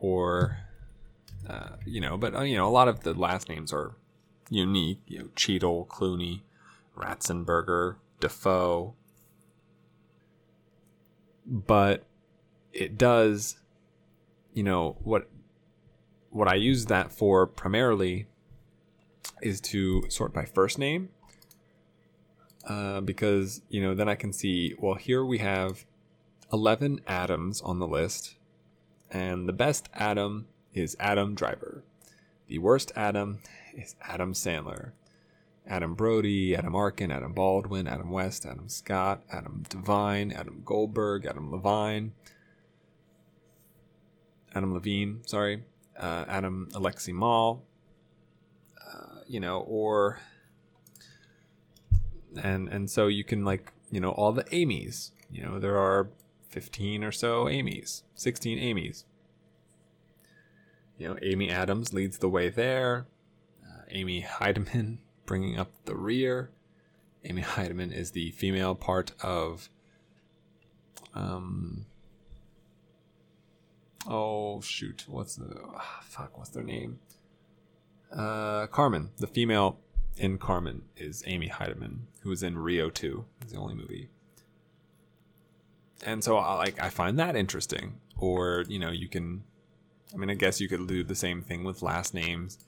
Or, 0.00 0.58
uh, 1.48 1.76
you 1.86 2.00
know, 2.00 2.16
but, 2.16 2.34
uh, 2.34 2.42
you 2.42 2.56
know, 2.56 2.66
a 2.66 2.70
lot 2.70 2.88
of 2.88 3.00
the 3.00 3.14
last 3.14 3.48
names 3.48 3.72
are 3.72 3.94
unique. 4.50 5.00
You 5.06 5.18
know, 5.20 5.28
Cheadle, 5.36 5.86
Clooney, 5.86 6.40
Ratzenberger, 6.96 7.96
Defoe, 8.20 8.94
but 11.46 12.04
it 12.72 12.96
does, 12.98 13.56
you 14.52 14.62
know, 14.62 14.96
what 15.02 15.28
what 16.30 16.48
I 16.48 16.54
use 16.54 16.86
that 16.86 17.12
for 17.12 17.46
primarily 17.46 18.26
is 19.42 19.60
to 19.60 20.08
sort 20.08 20.32
by 20.32 20.44
first 20.44 20.78
name. 20.78 21.10
Uh, 22.66 23.00
because, 23.00 23.60
you 23.68 23.82
know, 23.82 23.94
then 23.94 24.08
I 24.08 24.14
can 24.14 24.32
see, 24.32 24.74
well, 24.78 24.94
here 24.94 25.24
we 25.24 25.38
have 25.38 25.84
11 26.52 27.00
Adams 27.06 27.60
on 27.60 27.78
the 27.78 27.86
list, 27.86 28.36
and 29.10 29.46
the 29.46 29.52
best 29.52 29.88
Adam 29.92 30.46
is 30.72 30.96
Adam 30.98 31.34
Driver. 31.34 31.84
The 32.46 32.58
worst 32.58 32.90
Adam 32.96 33.40
is 33.74 33.96
Adam 34.02 34.32
Sandler. 34.32 34.92
Adam 35.66 35.94
Brody, 35.94 36.54
Adam 36.54 36.74
Arkin, 36.74 37.10
Adam 37.10 37.32
Baldwin, 37.32 37.86
Adam 37.86 38.10
West, 38.10 38.44
Adam 38.44 38.68
Scott, 38.68 39.22
Adam 39.32 39.64
Devine, 39.68 40.30
Adam 40.32 40.60
Goldberg, 40.64 41.24
Adam 41.24 41.50
Levine, 41.50 42.12
Adam 44.54 44.74
Levine, 44.74 45.22
sorry, 45.26 45.64
uh, 45.98 46.24
Adam 46.28 46.68
Alexi-Malle, 46.72 47.62
you 49.26 49.40
know, 49.40 49.60
or 49.60 50.20
and 52.42 52.68
and 52.68 52.90
so 52.90 53.06
you 53.06 53.24
can 53.24 53.44
like 53.44 53.72
you 53.90 54.00
know 54.00 54.10
all 54.10 54.32
the 54.32 54.46
Amy's. 54.54 55.12
You 55.30 55.42
know 55.44 55.58
there 55.58 55.76
are 55.78 56.10
fifteen 56.48 57.02
or 57.02 57.12
so 57.12 57.48
Amy's, 57.48 58.02
sixteen 58.14 58.58
Amy's. 58.58 59.04
You 60.96 61.08
know, 61.08 61.16
Amy 61.22 61.50
Adams 61.50 61.92
leads 61.92 62.18
the 62.18 62.28
way 62.28 62.48
there. 62.48 63.06
Uh, 63.64 63.82
Amy 63.90 64.22
Heidemann 64.22 64.98
bringing 65.26 65.58
up 65.58 65.72
the 65.86 65.96
rear. 65.96 66.50
Amy 67.24 67.42
Heidemann 67.42 67.92
is 67.92 68.12
the 68.12 68.30
female 68.32 68.74
part 68.74 69.12
of. 69.22 69.68
Um. 71.14 71.86
Oh 74.06 74.60
shoot! 74.60 75.04
What's 75.08 75.36
the 75.36 75.58
oh, 75.64 75.80
fuck? 76.02 76.36
What's 76.36 76.50
their 76.50 76.62
name? 76.62 76.98
Uh, 78.14 78.66
Karmin. 78.68 79.08
The 79.18 79.26
female 79.26 79.78
in 80.16 80.38
Karmin 80.38 80.82
is 80.96 81.22
Amy 81.26 81.48
Heidemann, 81.48 82.00
who 82.20 82.30
was 82.30 82.42
in 82.42 82.56
Rio 82.56 82.88
2. 82.88 83.24
It's 83.42 83.52
the 83.52 83.58
only 83.58 83.74
movie. 83.74 84.08
And 86.04 86.22
so, 86.22 86.36
I 86.36 86.54
like, 86.54 86.80
I 86.80 86.90
find 86.90 87.18
that 87.18 87.34
interesting. 87.34 87.98
Or 88.16 88.64
you 88.68 88.78
know, 88.78 88.90
you 88.90 89.08
can. 89.08 89.42
I 90.12 90.16
mean, 90.16 90.30
I 90.30 90.34
guess 90.34 90.60
you 90.60 90.68
could 90.68 90.86
do 90.86 91.02
the 91.02 91.16
same 91.16 91.42
thing 91.42 91.64
with 91.64 91.82
last 91.82 92.14
names. 92.14 92.58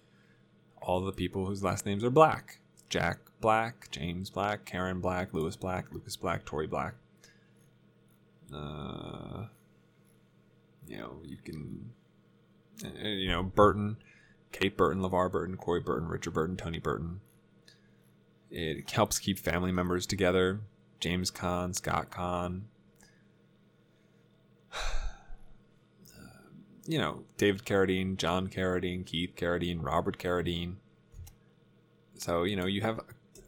All 0.83 1.01
the 1.01 1.13
people 1.13 1.47
whose 1.47 1.63
last 1.63 1.87
names 1.87 2.03
are 2.03 2.11
Black. 2.11 2.59
Jack 2.89 3.19
Black, 3.41 3.91
James 3.91 4.31
Black, 4.31 4.65
Karen 4.65 5.01
Black, 5.01 5.33
Lewis 5.33 5.57
Black, 5.57 5.93
Lucas 5.93 6.17
Black, 6.17 6.45
Tori 6.45 6.67
Black. 6.67 6.95
Uh, 8.53 9.47
you 10.87 10.97
know, 10.99 11.19
you 11.25 11.37
can, 11.45 11.91
uh, 12.85 13.07
you 13.07 13.29
know, 13.29 13.43
Burton, 13.43 13.97
Kate 14.53 14.77
Burton, 14.77 15.03
LeVar 15.03 15.31
Burton, 15.31 15.57
Corey 15.57 15.81
Burton, 15.81 16.09
Richard 16.09 16.35
Burton, 16.35 16.57
Tony 16.57 16.79
Burton. 16.79 17.21
It 18.51 18.91
helps 18.91 19.19
keep 19.19 19.39
family 19.39 19.73
members 19.73 20.07
together. 20.07 20.61
James 21.01 21.31
Caan, 21.31 21.75
Scott 21.75 22.11
Caan. 22.11 22.63
Uh, 26.19 26.49
you 26.87 26.99
know, 26.99 27.25
David 27.37 27.65
Carradine, 27.65 28.17
John 28.17 28.49
Carradine, 28.49 29.05
Keith 29.05 29.35
Carradine, 29.37 29.85
Robert 29.85 30.19
Carradine. 30.19 30.77
So, 32.17 32.45
you 32.45 32.57
know, 32.57 32.67
you 32.67 32.81
have 32.81 33.01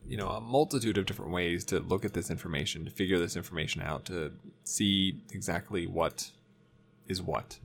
you 0.09 0.17
know 0.17 0.29
a 0.29 0.41
multitude 0.41 0.97
of 0.99 1.07
different 1.07 1.33
ways 1.33 1.65
to 1.67 1.81
look 1.81 2.05
at 2.05 2.15
this 2.15 2.31
information, 2.31 2.85
to 2.87 2.91
figure 2.91 3.19
this 3.19 3.37
information 3.37 3.83
out, 3.83 4.07
to 4.07 4.33
see 4.65 5.21
exactly 5.33 5.87
what 5.87 6.31
is 7.07 7.23
what. 7.23 7.59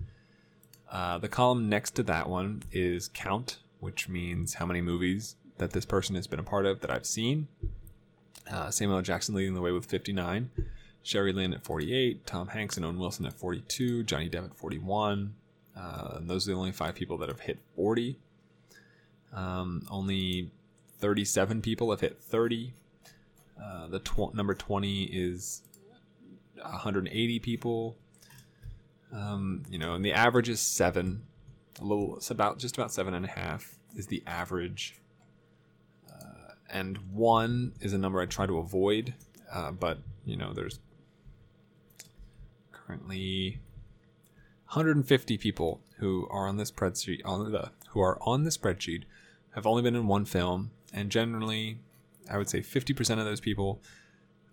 Uh, 0.94 1.18
the 1.18 1.28
column 1.28 1.68
next 1.68 1.96
to 1.96 2.04
that 2.04 2.30
one 2.30 2.62
is 2.72 3.10
count, 3.10 3.58
which 3.80 4.08
means 4.08 4.54
how 4.54 4.66
many 4.66 4.80
movies 4.80 5.36
that 5.58 5.72
this 5.72 5.86
person 5.86 6.16
has 6.16 6.28
been 6.28 6.40
a 6.40 6.44
part 6.44 6.68
of 6.68 6.82
that 6.82 6.92
I've 6.92 7.08
seen. 7.08 7.48
Uh, 8.50 8.70
Samuel 8.70 9.02
Jackson 9.02 9.34
leading 9.34 9.56
the 9.56 9.62
way 9.62 9.72
with 9.72 9.88
59, 9.88 10.52
Sherry 11.02 11.34
Lynn 11.34 11.52
at 11.52 11.64
48, 11.64 12.28
Tom 12.28 12.50
Hanks 12.50 12.78
and 12.78 12.86
Owen 12.86 13.00
Wilson 13.00 13.26
at 13.26 13.34
42, 13.34 14.04
Johnny 14.04 14.30
Depp 14.30 14.46
at 14.46 14.56
41. 14.56 15.34
Uh, 15.76 16.20
those 16.22 16.48
are 16.48 16.52
the 16.52 16.58
only 16.58 16.72
five 16.72 16.94
people 16.94 17.18
that 17.18 17.30
have 17.30 17.40
hit 17.40 17.58
40. 17.76 18.20
Um, 19.34 19.88
only 19.90 20.52
37 21.00 21.64
people 21.64 21.90
have 21.90 22.02
hit 22.02 22.20
30. 22.22 22.74
Uh, 23.62 23.88
the 23.88 24.00
tw- 24.00 24.36
number 24.36 24.54
20 24.54 25.06
is 25.06 25.64
180 26.62 27.40
people. 27.40 27.98
Um, 29.14 29.64
you 29.70 29.78
know, 29.78 29.94
and 29.94 30.04
the 30.04 30.14
average 30.14 30.50
is 30.50 30.60
seven. 30.60 31.24
A 31.80 31.84
little, 31.84 32.18
it's 32.18 32.32
about 32.32 32.58
just 32.58 32.78
about 32.78 32.92
seven 32.92 33.14
and 33.14 33.26
a 33.26 33.30
half 33.30 33.78
is 33.96 34.08
the 34.08 34.24
average. 34.26 35.00
Uh, 36.10 36.54
and 36.70 36.98
one 37.12 37.74
is 37.80 37.94
a 37.94 37.98
number 37.98 38.20
I 38.20 38.26
try 38.26 38.46
to 38.46 38.58
avoid, 38.58 39.14
uh, 39.52 39.72
but 39.72 40.00
you 40.26 40.36
know, 40.36 40.54
there's 40.54 40.80
currently 42.72 43.60
150 44.66 45.38
people 45.38 45.82
who 45.98 46.28
are 46.32 46.48
on 46.48 46.58
this 46.58 46.72
spreadsheet 46.72 47.22
on 47.24 47.52
the 47.52 47.72
who 47.90 48.02
are 48.02 48.18
on 48.22 48.44
the 48.44 48.50
spreadsheet 48.50 49.04
have 49.52 49.68
only 49.68 49.84
been 49.84 49.96
in 49.96 50.08
one 50.08 50.26
film, 50.26 50.72
and 50.92 51.12
generally, 51.12 51.78
I 52.30 52.38
would 52.38 52.50
say 52.50 52.60
50% 52.62 53.20
of 53.20 53.26
those 53.26 53.40
people 53.40 53.82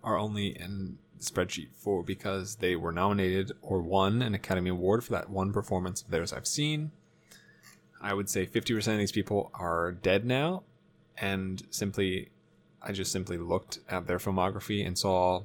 are 0.03 0.17
only 0.17 0.47
in 0.47 0.99
spreadsheet 1.21 1.69
for 1.75 2.03
because 2.03 2.55
they 2.55 2.75
were 2.75 2.91
nominated 2.91 3.51
or 3.61 3.81
won 3.81 4.21
an 4.21 4.33
Academy 4.33 4.69
Award 4.69 5.03
for 5.03 5.11
that 5.11 5.29
one 5.29 5.53
performance 5.53 6.01
of 6.01 6.09
theirs 6.09 6.33
I've 6.33 6.47
seen. 6.47 6.91
I 8.01 8.13
would 8.13 8.29
say 8.29 8.45
50% 8.45 8.93
of 8.93 8.97
these 8.97 9.11
people 9.11 9.51
are 9.53 9.91
dead 9.91 10.25
now, 10.25 10.63
and 11.17 11.61
simply, 11.69 12.29
I 12.81 12.91
just 12.91 13.11
simply 13.11 13.37
looked 13.37 13.79
at 13.87 14.07
their 14.07 14.17
filmography 14.17 14.85
and 14.85 14.97
saw 14.97 15.43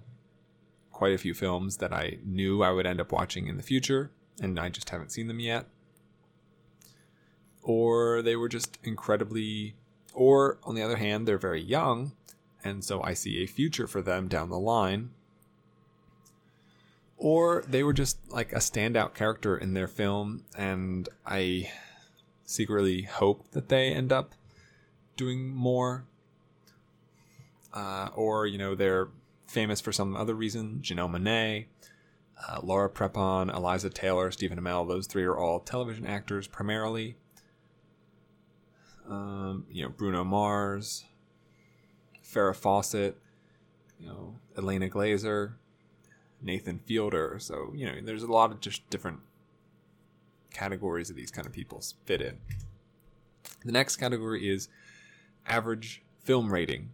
quite 0.90 1.12
a 1.12 1.18
few 1.18 1.34
films 1.34 1.76
that 1.76 1.92
I 1.92 2.18
knew 2.24 2.62
I 2.62 2.70
would 2.70 2.86
end 2.86 3.00
up 3.00 3.12
watching 3.12 3.46
in 3.46 3.58
the 3.58 3.62
future, 3.62 4.10
and 4.40 4.58
I 4.58 4.70
just 4.70 4.88
haven't 4.88 5.12
seen 5.12 5.28
them 5.28 5.40
yet. 5.40 5.66
Or 7.62 8.22
they 8.22 8.36
were 8.36 8.48
just 8.48 8.78
incredibly, 8.82 9.74
or 10.14 10.58
on 10.64 10.74
the 10.74 10.82
other 10.82 10.96
hand, 10.96 11.28
they're 11.28 11.36
very 11.36 11.62
young, 11.62 12.12
and 12.64 12.82
so 12.82 13.02
I 13.02 13.12
see 13.12 13.42
a 13.42 13.46
future 13.46 13.86
for 13.86 14.00
them 14.00 14.28
down 14.28 14.48
the 14.48 14.58
line 14.58 15.10
or 17.16 17.64
they 17.68 17.82
were 17.82 17.92
just 17.92 18.18
like 18.30 18.52
a 18.52 18.58
standout 18.58 19.14
character 19.14 19.56
in 19.56 19.74
their 19.74 19.88
film 19.88 20.44
and 20.56 21.08
i 21.24 21.70
secretly 22.46 23.02
hope 23.02 23.50
that 23.50 23.68
they 23.68 23.92
end 23.92 24.12
up 24.12 24.34
doing 25.16 25.48
more. 25.54 26.06
Uh, 27.74 28.08
or 28.14 28.46
you 28.46 28.56
know 28.56 28.74
they're 28.74 29.08
famous 29.46 29.82
for 29.82 29.92
some 29.92 30.16
other 30.16 30.34
reason 30.34 30.80
janelle 30.82 31.10
monáe 31.10 31.66
uh, 32.48 32.58
laura 32.62 32.88
prepon 32.88 33.54
eliza 33.54 33.90
taylor 33.90 34.30
stephen 34.30 34.58
amell 34.58 34.88
those 34.88 35.06
three 35.06 35.24
are 35.24 35.36
all 35.36 35.60
television 35.60 36.06
actors 36.06 36.46
primarily. 36.46 37.16
Um, 39.06 39.66
you 39.70 39.82
know 39.82 39.90
bruno 39.90 40.24
mars 40.24 41.04
farrah 42.24 42.56
fawcett 42.56 43.18
you 44.00 44.06
know 44.06 44.36
ilana 44.56 44.90
glazer 44.90 45.56
Nathan 46.46 46.78
Fielder. 46.86 47.36
So, 47.38 47.72
you 47.74 47.86
know, 47.86 48.00
there's 48.02 48.22
a 48.22 48.32
lot 48.32 48.52
of 48.52 48.60
just 48.60 48.88
different 48.88 49.20
categories 50.52 51.10
of 51.10 51.16
these 51.16 51.30
kind 51.30 51.46
of 51.46 51.52
people 51.52 51.82
fit 52.04 52.22
in. 52.22 52.38
The 53.64 53.72
next 53.72 53.96
category 53.96 54.48
is 54.48 54.68
average 55.46 56.02
film 56.24 56.52
rating. 56.52 56.90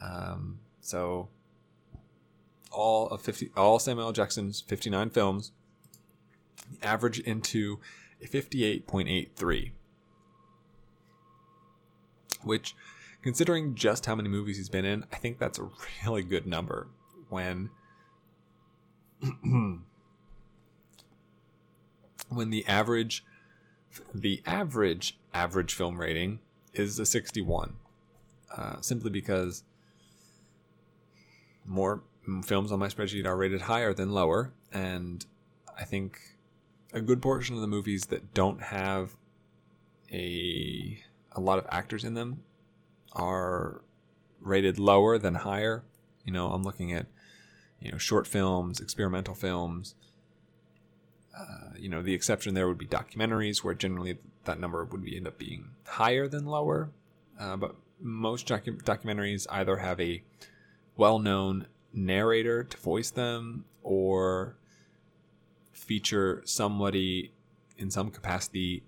Um, 0.00 0.58
so 0.80 1.28
all 2.70 3.08
of 3.08 3.22
50 3.22 3.50
all 3.56 3.78
Samuel 3.78 4.12
Jackson's 4.12 4.60
59 4.62 5.10
films 5.10 5.52
average 6.82 7.20
into 7.20 7.78
a 8.20 8.26
58.83 8.26 9.70
which 12.42 12.74
considering 13.22 13.74
just 13.74 14.06
how 14.06 14.14
many 14.14 14.28
movies 14.28 14.56
he's 14.58 14.68
been 14.68 14.84
in, 14.84 15.04
I 15.12 15.16
think 15.16 15.38
that's 15.38 15.58
a 15.58 15.70
really 16.04 16.22
good 16.22 16.46
number 16.46 16.88
when 17.28 17.70
when 22.28 22.50
the 22.50 22.66
average 22.66 23.24
the 24.12 24.42
average 24.44 25.18
average 25.32 25.74
film 25.74 26.00
rating 26.00 26.40
is 26.72 26.98
a 26.98 27.06
61 27.06 27.74
uh, 28.56 28.80
simply 28.80 29.10
because 29.10 29.62
more 31.64 32.02
films 32.42 32.72
on 32.72 32.78
my 32.78 32.88
spreadsheet 32.88 33.24
are 33.24 33.36
rated 33.36 33.62
higher 33.62 33.94
than 33.94 34.10
lower 34.12 34.52
and 34.72 35.26
i 35.78 35.84
think 35.84 36.18
a 36.92 37.00
good 37.00 37.22
portion 37.22 37.54
of 37.54 37.60
the 37.60 37.66
movies 37.66 38.06
that 38.06 38.34
don't 38.34 38.62
have 38.62 39.14
a 40.12 41.02
a 41.32 41.40
lot 41.40 41.58
of 41.58 41.66
actors 41.70 42.04
in 42.04 42.14
them 42.14 42.42
are 43.12 43.82
rated 44.40 44.78
lower 44.78 45.18
than 45.18 45.34
higher. 45.34 45.82
You 46.24 46.32
know 46.32 46.52
i'm 46.52 46.62
looking 46.62 46.92
at 46.92 47.06
you 47.84 47.92
know 47.92 47.98
short 47.98 48.26
films, 48.26 48.80
experimental 48.80 49.34
films, 49.34 49.94
Uh, 51.36 51.70
you 51.76 51.88
know, 51.88 52.00
the 52.00 52.14
exception 52.14 52.54
there 52.54 52.68
would 52.68 52.78
be 52.78 52.86
documentaries, 52.86 53.64
where 53.64 53.74
generally 53.74 54.18
that 54.44 54.60
number 54.60 54.84
would 54.84 55.04
be, 55.04 55.16
end 55.16 55.26
up 55.26 55.36
being 55.36 55.70
higher 55.84 56.28
than 56.28 56.46
lower. 56.46 56.90
Uh, 57.38 57.56
but 57.56 57.74
most 58.00 58.46
docu- 58.46 58.80
documentaries 58.82 59.44
either 59.50 59.78
have 59.78 60.00
a 60.00 60.22
well-known 60.96 61.66
narrator 61.92 62.62
to 62.62 62.76
voice 62.76 63.10
them, 63.10 63.64
or 63.82 64.54
feature 65.72 66.40
somebody 66.44 67.32
in 67.76 67.90
some 67.90 68.10
capacity 68.10 68.84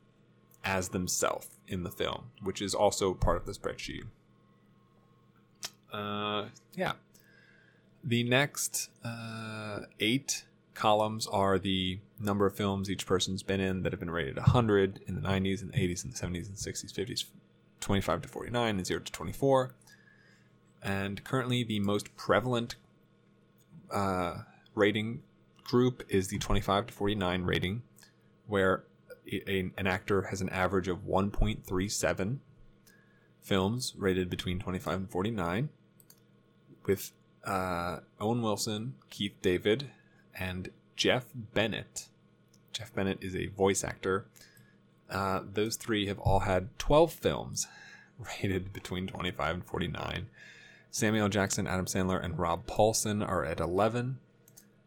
as 0.63 0.91
themselves 0.91 1.49
in 1.67 1.83
the 1.83 1.91
film, 1.91 2.31
which 2.43 2.63
is 2.63 2.75
also 2.75 3.13
part 3.13 3.37
of 3.37 3.45
the 3.45 3.53
spreadsheet. 3.53 4.05
Uh, 5.93 6.47
yeah. 6.75 6.93
The 8.09 8.23
next 8.23 8.91
uh, 9.05 9.81
eight 9.99 10.45
columns 10.75 11.27
are 11.27 11.59
the 11.59 11.99
number 12.21 12.47
of 12.47 12.55
films 12.55 12.89
each 12.89 13.05
person's 13.05 13.43
been 13.43 13.59
in 13.59 13.83
that 13.83 13.93
have 13.93 13.99
been 13.99 14.13
rated 14.13 14.37
100 14.37 15.01
in 15.09 15.17
the 15.17 15.21
90s 15.21 15.61
and 15.61 15.73
the 15.73 15.77
80s 15.77 16.05
and 16.05 16.15
the 16.15 16.17
70s 16.17 16.47
and 16.47 16.57
60s, 16.57 16.93
50s, 16.93 17.25
25 17.81 18.23
to 18.23 18.29
49, 18.29 18.77
and 18.77 18.87
0 18.87 19.01
to 19.01 19.11
24. 19.11 19.75
And 20.85 21.25
currently, 21.25 21.65
the 21.65 21.81
most 21.81 22.15
prevalent 22.17 22.77
uh, 23.91 24.43
rating 24.77 25.23
group 25.65 26.05
is 26.09 26.29
the 26.29 26.39
25 26.39 26.87
to 26.87 26.95
49 26.95 27.43
rating, 27.43 27.83
where 28.47 28.85
a, 29.33 29.73
an 29.77 29.89
actor 29.89 30.23
has 30.23 30.41
an 30.41 30.49
average 30.51 30.87
of 30.87 30.99
1.37 30.99 32.39
films 33.41 33.95
rated 33.99 34.31
between 34.31 34.61
25 34.61 34.95
and 34.95 35.11
49, 35.11 35.71
with 36.85 37.11
uh, 37.47 38.01
Owen 38.21 38.43
Wilson, 38.43 38.95
Keith 39.09 39.35
David, 39.41 39.91
and 40.39 40.71
Jeff 40.97 41.27
Bennett. 41.35 42.09
Jeff 42.73 42.93
Bennett 42.95 43.23
is 43.23 43.35
a 43.35 43.47
voice 43.47 43.85
actor. 43.85 44.27
Uh, 45.09 45.41
those 45.51 45.77
three 45.77 46.07
have 46.07 46.19
all 46.19 46.41
had 46.41 46.77
12 46.79 47.13
films 47.13 47.69
rated 48.19 48.73
between 48.73 49.07
25 49.07 49.55
and 49.55 49.65
49. 49.65 50.27
Samuel 50.91 51.29
Jackson, 51.29 51.67
Adam 51.67 51.87
Sandler, 51.87 52.23
and 52.23 52.39
Rob 52.39 52.67
Paulsen 52.67 53.27
are 53.27 53.45
at 53.45 53.61
11. 53.61 54.19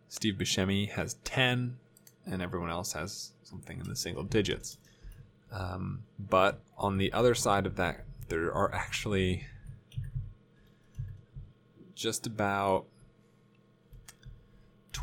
Steve 0.07 0.35
Buscemi 0.35 0.89
has 0.89 1.15
10, 1.23 1.77
and 2.25 2.41
everyone 2.41 2.71
else 2.71 2.93
has 2.93 3.31
something 3.43 3.79
in 3.79 3.87
the 3.87 3.95
single 3.95 4.23
digits. 4.23 4.77
Um, 5.51 6.03
but 6.17 6.61
on 6.77 6.97
the 6.97 7.13
other 7.13 7.35
side 7.35 7.65
of 7.65 7.75
that, 7.75 8.05
there 8.27 8.53
are 8.53 8.73
actually 8.73 9.45
just 11.99 12.25
about 12.25 12.85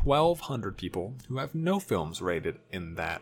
1,200 0.03 0.77
people 0.77 1.13
who 1.27 1.37
have 1.37 1.53
no 1.53 1.79
films 1.79 2.21
rated 2.21 2.57
in 2.71 2.95
that 2.95 3.21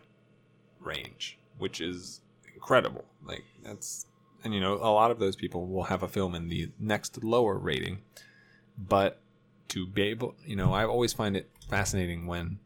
range, 0.80 1.38
which 1.58 1.82
is 1.82 2.22
incredible. 2.54 3.04
Like, 3.26 3.44
that's, 3.64 4.06
and 4.46 4.54
you 4.54 4.62
know, 4.62 4.76
a 4.76 4.92
lot 4.92 5.12
of 5.12 5.20
those 5.20 5.36
people 5.36 5.68
will 5.68 5.84
have 5.84 6.04
a 6.04 6.08
film 6.08 6.36
in 6.36 6.48
the 6.48 6.72
next 6.80 7.22
lower 7.22 7.58
rating. 7.58 8.00
But 8.78 9.20
to 9.70 9.86
be 9.86 10.04
able, 10.04 10.36
you 10.46 10.56
know, 10.56 10.74
I 10.74 10.86
always 10.86 11.12
find 11.12 11.36
it 11.36 11.50
fascinating 11.70 12.28
when, 12.28 12.60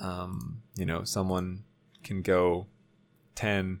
um, 0.00 0.62
you 0.76 0.86
know, 0.86 1.02
someone 1.02 1.64
can 2.04 2.22
go 2.22 2.68
10, 3.34 3.80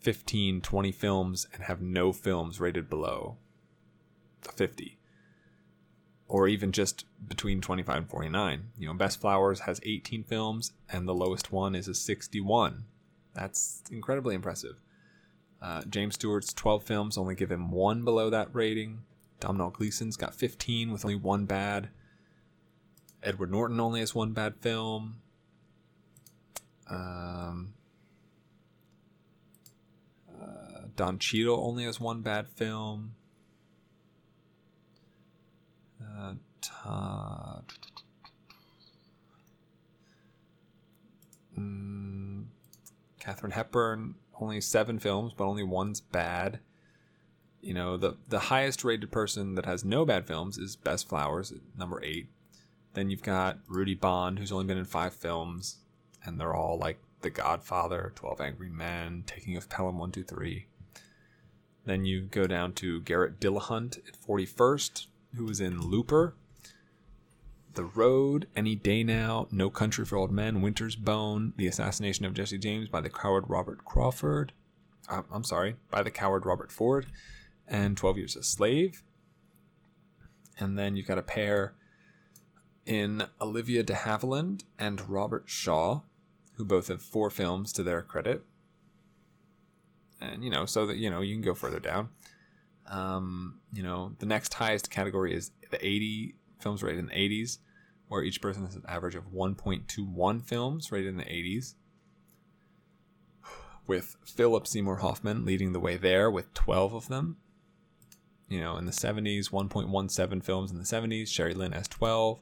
15, 0.00 0.60
20 0.60 0.92
films 0.92 1.46
and 1.54 1.62
have 1.62 1.80
no 1.80 2.12
films 2.12 2.60
rated 2.60 2.90
below 2.90 3.38
50 4.42 4.98
or 6.28 6.48
even 6.48 6.72
just 6.72 7.04
between 7.26 7.60
25 7.60 7.96
and 7.96 8.10
49. 8.10 8.68
You 8.78 8.88
know, 8.88 8.94
Bess 8.94 9.16
Flowers 9.16 9.60
has 9.60 9.80
18 9.84 10.24
films, 10.24 10.72
and 10.90 11.06
the 11.06 11.14
lowest 11.14 11.52
one 11.52 11.74
is 11.74 11.88
a 11.88 11.94
61. 11.94 12.84
That's 13.34 13.82
incredibly 13.90 14.34
impressive. 14.34 14.76
Uh, 15.60 15.82
James 15.88 16.14
Stewart's 16.14 16.52
12 16.52 16.82
films 16.82 17.18
only 17.18 17.34
give 17.34 17.50
him 17.50 17.70
one 17.70 18.04
below 18.04 18.30
that 18.30 18.48
rating. 18.52 19.00
Domhnall 19.40 19.70
Gleeson's 19.70 20.16
got 20.16 20.34
15 20.34 20.92
with 20.92 21.04
only 21.04 21.16
one 21.16 21.44
bad. 21.44 21.88
Edward 23.22 23.50
Norton 23.50 23.80
only 23.80 24.00
has 24.00 24.14
one 24.14 24.32
bad 24.32 24.56
film. 24.56 25.16
Um, 26.88 27.74
uh, 30.30 30.88
Don 30.96 31.18
Cheadle 31.18 31.66
only 31.66 31.84
has 31.84 31.98
one 31.98 32.20
bad 32.20 32.48
film. 32.48 33.14
Uh, 36.16 36.34
ta- 36.60 37.62
mm, 41.58 42.44
Katharine 43.18 43.52
Hepburn 43.52 44.14
only 44.40 44.60
seven 44.60 44.98
films, 44.98 45.32
but 45.36 45.44
only 45.44 45.62
one's 45.62 46.00
bad. 46.00 46.60
You 47.60 47.74
know, 47.74 47.96
the 47.96 48.16
the 48.28 48.38
highest 48.38 48.84
rated 48.84 49.10
person 49.10 49.54
that 49.54 49.64
has 49.64 49.84
no 49.84 50.04
bad 50.04 50.26
films 50.26 50.58
is 50.58 50.76
Bess 50.76 51.02
Flowers 51.02 51.52
number 51.76 52.02
eight. 52.04 52.28
Then 52.92 53.10
you've 53.10 53.22
got 53.22 53.58
Rudy 53.68 53.94
Bond, 53.94 54.38
who's 54.38 54.52
only 54.52 54.66
been 54.66 54.78
in 54.78 54.84
five 54.84 55.14
films, 55.14 55.78
and 56.24 56.38
they're 56.38 56.54
all 56.54 56.78
like 56.78 56.98
The 57.22 57.30
Godfather, 57.30 58.12
Twelve 58.14 58.40
Angry 58.40 58.70
Men, 58.70 59.24
Taking 59.26 59.56
of 59.56 59.68
Pelham 59.68 59.98
One 59.98 60.12
Two 60.12 60.22
Three. 60.24 60.66
Then 61.86 62.04
you 62.04 62.22
go 62.22 62.46
down 62.46 62.72
to 62.74 63.00
Garrett 63.02 63.40
Dillahunt 63.40 63.98
at 64.08 64.18
41st, 64.26 65.06
who 65.36 65.44
was 65.44 65.60
in 65.60 65.80
Looper, 65.80 66.34
The 67.74 67.84
Road, 67.84 68.46
Any 68.56 68.74
Day 68.74 69.02
Now, 69.02 69.48
No 69.50 69.70
Country 69.70 70.04
for 70.04 70.16
Old 70.16 70.30
Men, 70.30 70.62
Winter's 70.62 70.96
Bone, 70.96 71.52
The 71.56 71.66
Assassination 71.66 72.24
of 72.24 72.34
Jesse 72.34 72.58
James 72.58 72.88
by 72.88 73.00
the 73.00 73.10
coward 73.10 73.44
Robert 73.48 73.84
Crawford. 73.84 74.52
Uh, 75.08 75.22
I'm 75.32 75.44
sorry, 75.44 75.76
by 75.90 76.02
the 76.02 76.10
coward 76.10 76.46
Robert 76.46 76.72
Ford, 76.72 77.06
and 77.68 77.96
12 77.96 78.18
Years 78.18 78.36
a 78.36 78.42
Slave. 78.42 79.02
And 80.58 80.78
then 80.78 80.96
you've 80.96 81.08
got 81.08 81.18
a 81.18 81.22
pair 81.22 81.74
in 82.86 83.24
Olivia 83.40 83.82
de 83.82 83.94
Havilland 83.94 84.62
and 84.78 85.08
Robert 85.08 85.44
Shaw, 85.46 86.02
who 86.54 86.64
both 86.64 86.88
have 86.88 87.02
four 87.02 87.30
films 87.30 87.72
to 87.72 87.82
their 87.82 88.02
credit. 88.02 88.44
And, 90.20 90.44
you 90.44 90.50
know, 90.50 90.64
so 90.64 90.86
that, 90.86 90.96
you 90.96 91.10
know, 91.10 91.20
you 91.20 91.34
can 91.34 91.42
go 91.42 91.54
further 91.54 91.80
down. 91.80 92.10
Um, 92.86 93.60
you 93.72 93.82
know, 93.82 94.14
the 94.18 94.26
next 94.26 94.54
highest 94.54 94.90
category 94.90 95.34
is 95.34 95.50
the 95.70 95.84
80 95.84 96.34
films 96.58 96.82
rated 96.82 97.00
in 97.00 97.06
the 97.06 97.12
80s, 97.12 97.58
where 98.08 98.22
each 98.22 98.40
person 98.40 98.64
has 98.64 98.76
an 98.76 98.84
average 98.86 99.14
of 99.14 99.32
1.21 99.32 100.42
films 100.44 100.92
rated 100.92 101.08
in 101.08 101.16
the 101.16 101.24
80s. 101.24 101.74
With 103.86 104.16
Philip 104.24 104.66
Seymour 104.66 104.96
Hoffman 104.96 105.44
leading 105.44 105.72
the 105.72 105.80
way 105.80 105.96
there 105.96 106.30
with 106.30 106.52
12 106.54 106.94
of 106.94 107.08
them. 107.08 107.36
You 108.48 108.60
know, 108.60 108.76
in 108.76 108.86
the 108.86 108.92
70s, 108.92 109.50
1.17 109.50 110.44
films 110.44 110.70
in 110.70 110.78
the 110.78 110.84
70s. 110.84 111.28
Sherry 111.28 111.54
Lynn 111.54 111.72
has 111.72 111.88
12. 111.88 112.40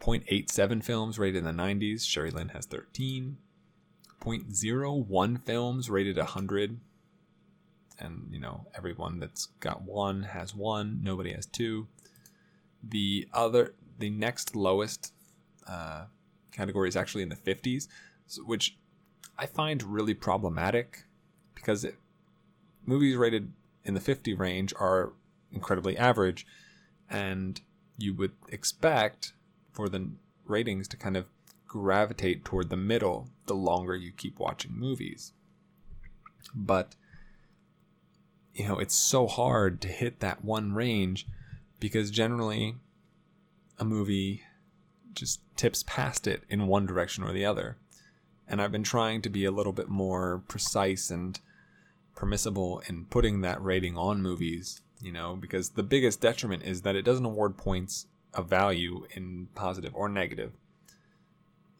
0.87 0.00 0.84
films 0.84 1.18
rated 1.18 1.44
in 1.44 1.56
the 1.56 1.62
90s. 1.62 2.06
Sherry 2.06 2.30
Lynn 2.30 2.50
has 2.50 2.66
13. 2.66 3.38
0.01 4.20 5.44
films 5.44 5.90
rated 5.90 6.16
100 6.16 6.80
and 7.98 8.28
you 8.30 8.40
know 8.40 8.66
everyone 8.76 9.20
that's 9.20 9.46
got 9.60 9.82
one 9.82 10.22
has 10.22 10.54
one 10.54 11.00
nobody 11.02 11.32
has 11.32 11.46
two. 11.46 11.86
The 12.82 13.28
other 13.32 13.74
the 13.98 14.10
next 14.10 14.56
lowest 14.56 15.12
uh, 15.66 16.06
category 16.52 16.88
is 16.88 16.96
actually 16.96 17.22
in 17.22 17.28
the 17.28 17.36
50s 17.36 17.88
which 18.46 18.76
i 19.38 19.46
find 19.46 19.82
really 19.82 20.14
problematic 20.14 21.04
because 21.54 21.84
it, 21.84 21.96
movies 22.86 23.16
rated 23.16 23.52
in 23.84 23.94
the 23.94 24.00
50 24.00 24.34
range 24.34 24.72
are 24.78 25.12
incredibly 25.52 25.96
average 25.96 26.46
and 27.10 27.60
you 27.98 28.14
would 28.14 28.32
expect 28.48 29.32
for 29.72 29.88
the 29.88 30.10
ratings 30.46 30.88
to 30.88 30.96
kind 30.96 31.16
of 31.16 31.26
gravitate 31.66 32.44
toward 32.44 32.70
the 32.70 32.76
middle 32.76 33.28
the 33.46 33.54
longer 33.54 33.94
you 33.94 34.12
keep 34.12 34.38
watching 34.38 34.72
movies. 34.72 35.32
But 36.54 36.94
you 38.54 38.66
know, 38.66 38.78
it's 38.78 38.94
so 38.94 39.26
hard 39.26 39.80
to 39.82 39.88
hit 39.88 40.20
that 40.20 40.44
one 40.44 40.72
range 40.72 41.26
because 41.80 42.10
generally 42.10 42.76
a 43.78 43.84
movie 43.84 44.42
just 45.12 45.40
tips 45.56 45.84
past 45.86 46.26
it 46.26 46.42
in 46.48 46.66
one 46.66 46.86
direction 46.86 47.24
or 47.24 47.32
the 47.32 47.44
other. 47.44 47.76
And 48.46 48.60
I've 48.60 48.72
been 48.72 48.84
trying 48.84 49.22
to 49.22 49.28
be 49.28 49.44
a 49.44 49.50
little 49.50 49.72
bit 49.72 49.88
more 49.88 50.42
precise 50.48 51.10
and 51.10 51.38
permissible 52.14 52.82
in 52.88 53.06
putting 53.06 53.40
that 53.40 53.62
rating 53.62 53.96
on 53.96 54.22
movies, 54.22 54.82
you 55.00 55.10
know, 55.10 55.34
because 55.34 55.70
the 55.70 55.82
biggest 55.82 56.20
detriment 56.20 56.62
is 56.62 56.82
that 56.82 56.96
it 56.96 57.04
doesn't 57.04 57.24
award 57.24 57.56
points 57.56 58.06
of 58.32 58.48
value 58.48 59.06
in 59.14 59.48
positive 59.54 59.94
or 59.94 60.08
negative. 60.08 60.52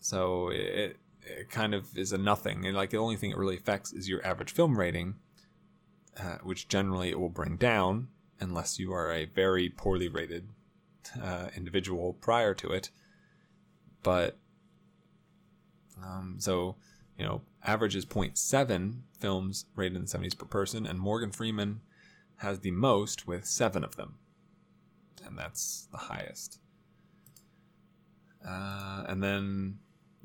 So 0.01 0.49
it, 0.49 0.97
it 1.23 1.51
kind 1.51 1.75
of 1.75 1.97
is 1.97 2.13
a 2.13 2.19
nothing. 2.19 2.67
And 2.67 2.77
like 2.77 2.91
the 2.91 2.97
only 2.97 3.17
thing 3.17 3.31
it 3.31 3.37
really 3.37 3.57
affects 3.57 3.93
is 3.93 4.09
your 4.09 4.25
average 4.27 4.53
film 4.53 4.79
rating 4.79 5.15
uh, 6.19 6.39
which 6.43 6.69
generally 6.69 7.11
it 7.11 7.19
will 7.19 7.29
bring 7.29 7.57
down 7.57 8.09
unless 8.41 8.79
you 8.79 8.93
are 8.93 9.13
a 9.13 9.25
very 9.27 9.69
poorly 9.69 10.09
rated 10.09 10.49
uh, 11.23 11.49
individual 11.57 12.15
prior 12.15 12.55
to 12.55 12.71
it. 12.71 12.91
But 14.03 14.39
Um, 16.03 16.37
so, 16.39 16.77
you 17.19 17.25
know, 17.25 17.43
average 17.65 17.97
is 17.97 18.05
0.7 18.05 19.01
films 19.19 19.67
rated 19.75 19.97
in 19.97 20.03
the 20.03 20.09
70s 20.09 20.37
per 20.37 20.47
person, 20.47 20.87
and 20.87 20.99
Morgan 20.99 21.31
Freeman 21.31 21.81
has 22.39 22.61
the 22.61 22.73
most 22.73 23.27
with 23.27 23.47
seven 23.47 23.85
of 23.85 23.97
them. 23.97 24.19
And 25.25 25.39
that's 25.39 25.89
the 25.91 25.99
highest. 25.99 26.59
Uh, 28.47 29.05
and 29.09 29.23
then 29.23 29.79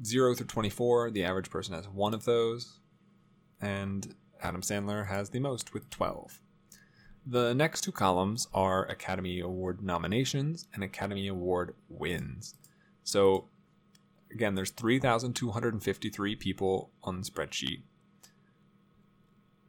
0 0.03 0.35
through 0.35 0.47
24, 0.47 1.11
the 1.11 1.23
average 1.23 1.49
person 1.49 1.73
has 1.73 1.87
one 1.87 2.13
of 2.13 2.25
those. 2.25 2.79
And 3.61 4.15
Adam 4.41 4.61
Sandler 4.61 5.07
has 5.07 5.29
the 5.29 5.39
most 5.39 5.73
with 5.73 5.89
12. 5.89 6.39
The 7.25 7.53
next 7.53 7.81
two 7.81 7.91
columns 7.91 8.47
are 8.53 8.85
Academy 8.85 9.39
Award 9.39 9.81
nominations 9.83 10.67
and 10.73 10.83
Academy 10.83 11.27
Award 11.27 11.75
wins. 11.89 12.55
So, 13.03 13.49
again, 14.31 14.55
there's 14.55 14.71
3,253 14.71 16.35
people 16.35 16.91
on 17.03 17.19
the 17.19 17.29
spreadsheet. 17.29 17.81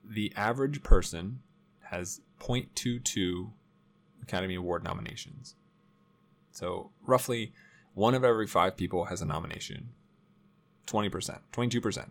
The 0.04 0.32
average 0.36 0.82
person 0.82 1.40
has 1.90 2.20
0.22 2.40 3.50
Academy 4.22 4.54
Award 4.54 4.84
nominations. 4.84 5.56
So, 6.52 6.90
roughly 7.04 7.52
one 7.94 8.14
of 8.14 8.24
every 8.24 8.46
five 8.46 8.76
people 8.76 9.06
has 9.06 9.20
a 9.20 9.26
nomination. 9.26 9.90
20%, 10.86 11.40
22%. 11.52 12.10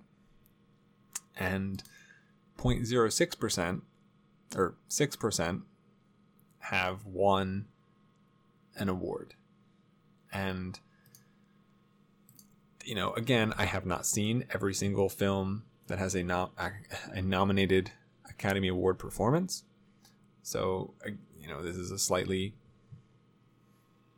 And 1.38 1.84
0.06% 2.60 3.82
or 4.56 4.76
6% 4.90 5.62
have 6.60 7.06
won 7.06 7.66
an 8.76 8.90
award. 8.90 9.36
And 10.32 10.80
you 12.90 12.96
know, 12.96 13.14
again, 13.14 13.54
I 13.56 13.66
have 13.66 13.86
not 13.86 14.08
seen 14.08 14.46
every 14.52 14.74
single 14.74 15.10
film 15.10 15.62
that 15.88 16.00
has 16.00 16.16
a, 16.16 16.26
a 17.12 17.22
nominated 17.22 17.92
Academy 18.28 18.68
Award 18.68 18.98
performance. 18.98 19.64
So, 20.42 20.96
you 21.40 21.48
know, 21.48 21.62
this 21.62 21.76
is 21.76 21.92
a 21.92 22.00
slightly 22.00 22.56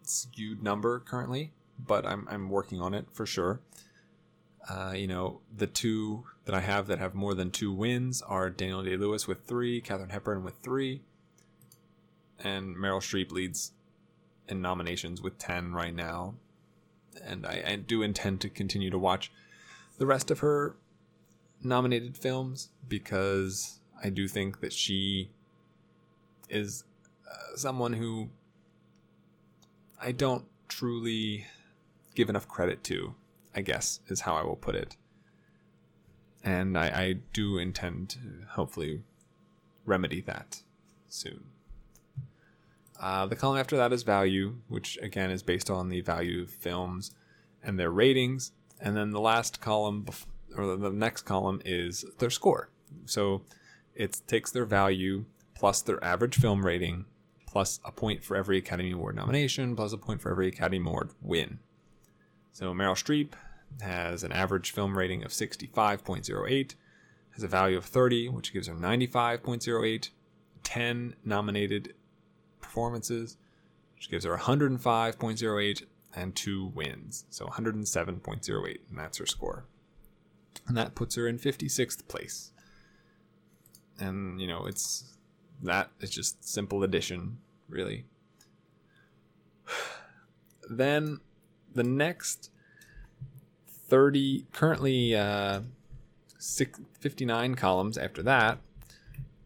skewed 0.03 0.63
number 0.63 0.99
currently, 0.99 1.51
but 1.85 2.05
I'm, 2.05 2.25
I'm 2.29 2.49
working 2.49 2.79
on 2.79 2.93
it 2.93 3.07
for 3.11 3.25
sure. 3.25 3.59
Uh, 4.69 4.93
you 4.95 5.07
know, 5.07 5.41
the 5.53 5.67
two 5.67 6.23
that 6.45 6.55
I 6.55 6.61
have 6.61 6.87
that 6.87 6.99
have 6.99 7.13
more 7.13 7.33
than 7.33 7.51
two 7.51 7.71
wins 7.71 8.21
are 8.21 8.49
Daniel 8.49 8.83
Day 8.83 8.97
Lewis 8.97 9.27
with 9.27 9.45
three, 9.45 9.79
Katharine 9.81 10.09
Hepburn 10.09 10.43
with 10.43 10.55
three, 10.63 11.01
and 12.39 12.75
Meryl 12.75 12.99
Streep 12.99 13.31
leads 13.31 13.73
in 14.47 14.61
nominations 14.61 15.21
with 15.21 15.37
10 15.37 15.73
right 15.73 15.93
now. 15.93 16.35
And 17.23 17.45
I, 17.45 17.63
I 17.67 17.75
do 17.75 18.01
intend 18.01 18.41
to 18.41 18.49
continue 18.49 18.89
to 18.89 18.97
watch 18.97 19.31
the 19.97 20.05
rest 20.05 20.31
of 20.31 20.39
her 20.39 20.75
nominated 21.61 22.17
films 22.17 22.69
because 22.87 23.79
I 24.03 24.09
do 24.09 24.27
think 24.27 24.61
that 24.61 24.73
she 24.73 25.29
is 26.49 26.83
uh, 27.29 27.55
someone 27.55 27.93
who 27.93 28.29
I 30.01 30.11
don't 30.11 30.45
truly 30.67 31.45
give 32.15 32.29
enough 32.29 32.47
credit 32.47 32.83
to, 32.85 33.13
I 33.55 33.61
guess, 33.61 33.99
is 34.07 34.21
how 34.21 34.35
I 34.35 34.43
will 34.43 34.55
put 34.55 34.75
it 34.75 34.95
and 36.43 36.77
I, 36.77 36.85
I 36.87 37.15
do 37.33 37.57
intend 37.57 38.09
to 38.09 38.19
hopefully 38.51 39.03
remedy 39.85 40.21
that 40.21 40.61
soon. 41.07 41.45
Uh, 42.99 43.25
the 43.25 43.35
column 43.35 43.57
after 43.57 43.77
that 43.77 43.91
is 43.91 44.03
value, 44.03 44.57
which 44.67 44.97
again 45.01 45.31
is 45.31 45.41
based 45.41 45.69
on 45.71 45.89
the 45.89 46.01
value 46.01 46.43
of 46.43 46.51
films 46.51 47.15
and 47.63 47.79
their 47.79 47.89
ratings. 47.89 48.51
And 48.79 48.95
then 48.95 49.11
the 49.11 49.19
last 49.19 49.59
column, 49.59 50.05
or 50.55 50.75
the 50.75 50.91
next 50.91 51.23
column, 51.23 51.61
is 51.65 52.05
their 52.19 52.29
score. 52.29 52.69
So 53.05 53.41
it 53.95 54.21
takes 54.27 54.51
their 54.51 54.65
value 54.65 55.25
plus 55.55 55.81
their 55.81 56.03
average 56.03 56.35
film 56.35 56.65
rating, 56.65 57.05
plus 57.47 57.79
a 57.85 57.91
point 57.91 58.23
for 58.23 58.35
every 58.35 58.57
Academy 58.57 58.91
Award 58.91 59.15
nomination, 59.15 59.75
plus 59.75 59.93
a 59.93 59.97
point 59.97 60.21
for 60.21 60.31
every 60.31 60.47
Academy 60.47 60.79
Award 60.79 61.11
win. 61.21 61.59
So 62.51 62.73
Meryl 62.73 62.95
Streep 62.95 63.33
has 63.79 64.23
an 64.23 64.31
average 64.31 64.71
film 64.71 64.97
rating 64.97 65.23
of 65.23 65.31
65.08, 65.31 66.75
has 67.31 67.43
a 67.43 67.47
value 67.47 67.77
of 67.77 67.85
30, 67.85 68.29
which 68.29 68.53
gives 68.53 68.67
her 68.67 68.75
95.08, 68.75 70.09
10 70.63 71.15
nominated 71.23 71.93
performances, 72.59 73.37
which 73.95 74.09
gives 74.09 74.25
her 74.25 74.37
105.08, 74.37 75.83
and 76.13 76.35
two 76.35 76.71
wins, 76.75 77.25
so 77.29 77.45
107.08, 77.45 78.79
and 78.89 78.97
that's 78.97 79.17
her 79.17 79.25
score. 79.25 79.65
And 80.67 80.75
that 80.77 80.95
puts 80.95 81.15
her 81.15 81.27
in 81.27 81.39
56th 81.39 82.07
place. 82.07 82.51
And, 83.99 84.41
you 84.41 84.47
know, 84.47 84.65
it's 84.65 85.15
that 85.61 85.91
is 85.99 86.09
just 86.09 86.47
simple 86.47 86.83
addition, 86.83 87.37
really. 87.69 88.05
then 90.69 91.19
the 91.73 91.83
next 91.83 92.49
30 93.91 94.45
currently 94.53 95.13
uh, 95.13 95.59
six, 96.37 96.79
59 97.01 97.55
columns 97.55 97.97
after 97.97 98.23
that 98.23 98.57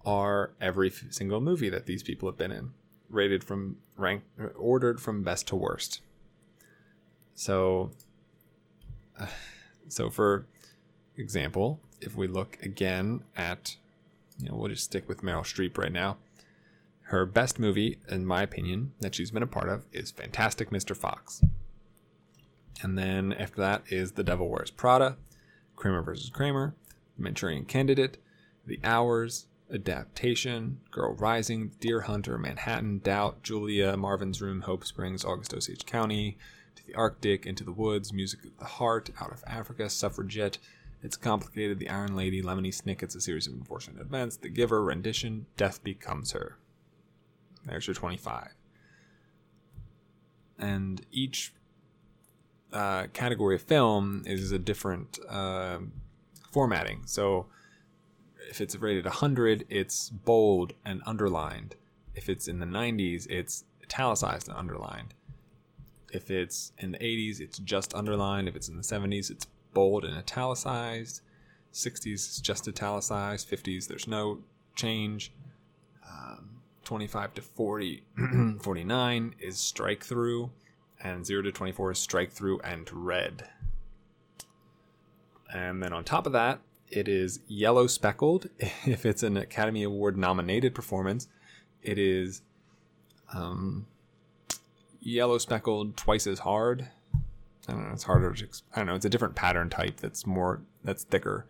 are 0.06 0.52
every 0.62 0.92
single 1.10 1.42
movie 1.42 1.68
that 1.68 1.88
these 1.88 2.04
people 2.04 2.30
have 2.30 2.38
been 2.38 2.52
in 2.52 2.70
rated 3.10 3.44
from 3.44 3.78
rank 3.98 4.22
ordered 4.56 5.02
from 5.02 5.24
best 5.24 5.48
to 5.48 5.56
worst. 5.56 6.02
So 7.34 7.90
uh, 9.20 9.26
so 9.88 10.12
for 10.12 10.46
example 11.18 11.80
if 12.00 12.16
we 12.16 12.28
look 12.28 12.60
again 12.62 13.24
at 13.36 13.78
you 14.38 14.48
know 14.48 14.56
we'll 14.56 14.70
just 14.70 14.84
stick 14.84 15.10
with 15.10 15.24
meryl 15.24 15.42
streep 15.42 15.76
right 15.76 15.92
now. 15.92 16.18
Her 17.10 17.26
best 17.26 17.58
movie 17.58 17.98
in 18.08 18.28
my 18.28 18.44
opinion 18.44 18.92
that 19.00 19.16
she's 19.16 19.32
been 19.32 19.42
a 19.42 19.48
part 19.48 19.70
of 19.70 19.88
is 19.92 20.12
fantastic 20.12 20.70
mr 20.70 20.96
fox 20.96 21.42
and 22.82 22.98
then 22.98 23.34
after 23.34 23.62
that 23.62 23.84
is 23.90 24.14
The 24.14 24.24
Devil 24.24 24.50
Wears 24.50 24.72
Prada, 24.72 25.18
Kramer 25.76 26.02
versus 26.02 26.30
Kramer, 26.30 26.76
The 27.18 27.24
Manchurian 27.24 27.66
Candidate, 27.66 28.18
The 28.66 28.80
Hours, 28.84 29.48
Adaptation, 29.72 30.80
Girl 30.92 31.14
Rising, 31.16 31.72
Deer 31.80 32.02
Hunter, 32.02 32.38
Manhattan, 32.38 33.00
Doubt, 33.00 33.44
Julia, 33.44 33.98
Marvin's 33.98 34.42
Room, 34.42 34.62
Hope 34.62 34.86
Springs, 34.86 35.26
August 35.26 35.54
Osage 35.54 35.86
County, 35.86 36.38
To 36.76 36.86
the 36.86 36.96
Arctic, 36.96 37.46
Into 37.46 37.64
the 37.64 37.72
Woods, 37.72 38.14
Music 38.14 38.44
of 38.46 38.58
the 38.58 38.66
Heart, 38.66 39.10
Out 39.20 39.32
of 39.32 39.44
Africa, 39.48 39.90
Suffragette, 39.90 40.58
It's 41.02 41.18
Complicated, 41.18 41.80
The 41.80 41.90
Iron 41.90 42.16
Lady, 42.16 42.42
Lemony 42.42 42.74
Snicket's 42.74 43.16
A 43.16 43.22
Series 43.22 43.48
of 43.48 43.54
Unfortunate 43.54 44.02
Events, 44.02 44.38
The 44.38 44.50
Giver, 44.50 44.84
Rendition, 44.84 45.48
Death 45.58 45.84
Becomes 45.84 46.34
Her. 46.34 46.58
There's 47.66 47.88
your 47.88 47.96
25. 47.96 48.50
And 50.60 51.06
each 51.12 51.54
uh, 52.76 53.08
category 53.14 53.56
of 53.56 53.62
film 53.62 54.24
is 54.26 54.52
a 54.52 54.60
different 54.60 55.18
uh, 55.30 55.78
formatting. 56.52 57.04
So 57.06 57.46
if 58.50 58.60
it's 58.60 58.76
rated 58.76 59.06
100, 59.06 59.66
it's 59.70 60.10
bold 60.10 60.74
and 60.86 61.02
underlined. 61.06 61.76
If 62.14 62.28
it's 62.28 62.48
in 62.48 62.60
the 62.60 62.66
90s, 62.66 63.28
it's 63.30 63.64
italicized 63.82 64.50
and 64.50 64.58
underlined. 64.58 65.14
If 66.12 66.30
it's 66.30 66.74
in 66.78 66.92
the 66.92 67.00
80s, 67.00 67.40
it's 67.40 67.60
just 67.60 67.94
underlined. 67.94 68.50
If 68.50 68.56
it's 68.58 68.68
in 68.68 68.76
the 68.76 68.84
70s, 68.84 69.32
it's 69.32 69.48
bold 69.74 70.04
and 70.04 70.18
italicized. 70.18 71.22
60s 71.74 72.14
is 72.14 72.42
just 72.42 72.68
italicized. 72.68 73.50
50s, 73.50 73.88
there's 73.88 74.08
no 74.08 74.40
change. 74.76 75.32
Um, 76.06 76.62
25 76.84 77.36
to 77.36 77.42
40, 77.42 78.04
49 78.62 79.36
is 79.40 79.58
strike 79.58 80.04
through 80.04 80.52
and 81.06 81.24
0 81.26 81.44
to 81.44 81.52
24 81.52 81.92
is 81.92 82.00
strike 82.00 82.32
through 82.32 82.60
and 82.62 82.90
red. 82.92 83.48
And 85.54 85.82
then 85.82 85.94
on 85.94 86.04
top 86.04 86.26
of 86.26 86.34
that, 86.34 86.60
it 86.90 87.08
is 87.08 87.40
yellow 87.48 87.88
speckled. 87.88 88.50
If 88.86 89.06
it's 89.06 89.24
an 89.24 89.38
Academy 89.38 89.84
Award 89.84 90.18
nominated 90.18 90.74
performance, 90.74 91.28
it 91.84 92.00
is 92.00 92.42
um, 93.34 93.86
yellow 95.00 95.38
speckled 95.38 95.96
twice 95.96 96.26
as 96.26 96.40
hard. 96.40 96.90
I 97.68 97.72
don't 97.72 97.88
know. 97.88 97.94
It's 97.94 98.04
harder 98.04 98.34
to. 98.34 98.48
I 98.74 98.78
don't 98.78 98.88
know. 98.88 98.96
It's 98.96 99.06
a 99.06 99.10
different 99.10 99.36
pattern 99.36 99.70
type 99.70 99.98
that's 99.98 100.26
more 100.26 100.62
that's 100.84 101.04
thicker. 101.04 101.46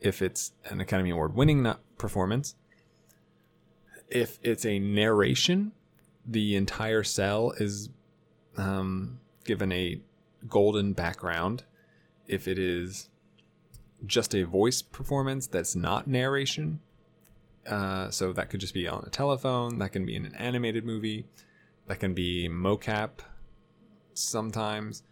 If 0.00 0.20
it's 0.20 0.52
an 0.66 0.80
Academy 0.80 1.10
Award 1.10 1.34
winning 1.34 1.72
performance, 1.98 2.54
if 4.08 4.38
it's 4.42 4.64
a 4.64 4.78
narration, 4.78 5.72
the 6.26 6.56
entire 6.56 7.02
cell 7.02 7.52
is 7.52 7.88
um, 8.56 9.20
given 9.44 9.72
a 9.72 10.00
golden 10.48 10.92
background. 10.92 11.64
If 12.26 12.48
it 12.48 12.58
is 12.58 13.08
just 14.06 14.34
a 14.34 14.44
voice 14.44 14.82
performance 14.82 15.46
that's 15.46 15.74
not 15.74 16.06
narration, 16.06 16.80
uh, 17.66 18.10
so 18.10 18.32
that 18.32 18.50
could 18.50 18.60
just 18.60 18.74
be 18.74 18.86
on 18.86 19.04
a 19.06 19.10
telephone, 19.10 19.78
that 19.78 19.92
can 19.92 20.04
be 20.04 20.16
in 20.16 20.26
an 20.26 20.34
animated 20.34 20.84
movie, 20.84 21.26
that 21.86 22.00
can 22.00 22.14
be 22.14 22.48
mocap 22.48 23.10
sometimes. 24.14 25.02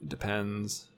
It 0.00 0.08
depends. 0.08 0.88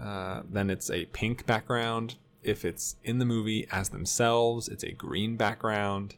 uh, 0.00 0.42
then 0.48 0.70
it's 0.70 0.90
a 0.90 1.04
pink 1.06 1.44
background. 1.46 2.16
If 2.42 2.64
it's 2.64 2.96
in 3.04 3.18
the 3.18 3.24
movie 3.24 3.66
as 3.70 3.90
themselves, 3.90 4.68
it's 4.68 4.84
a 4.84 4.92
green 4.92 5.36
background. 5.36 6.16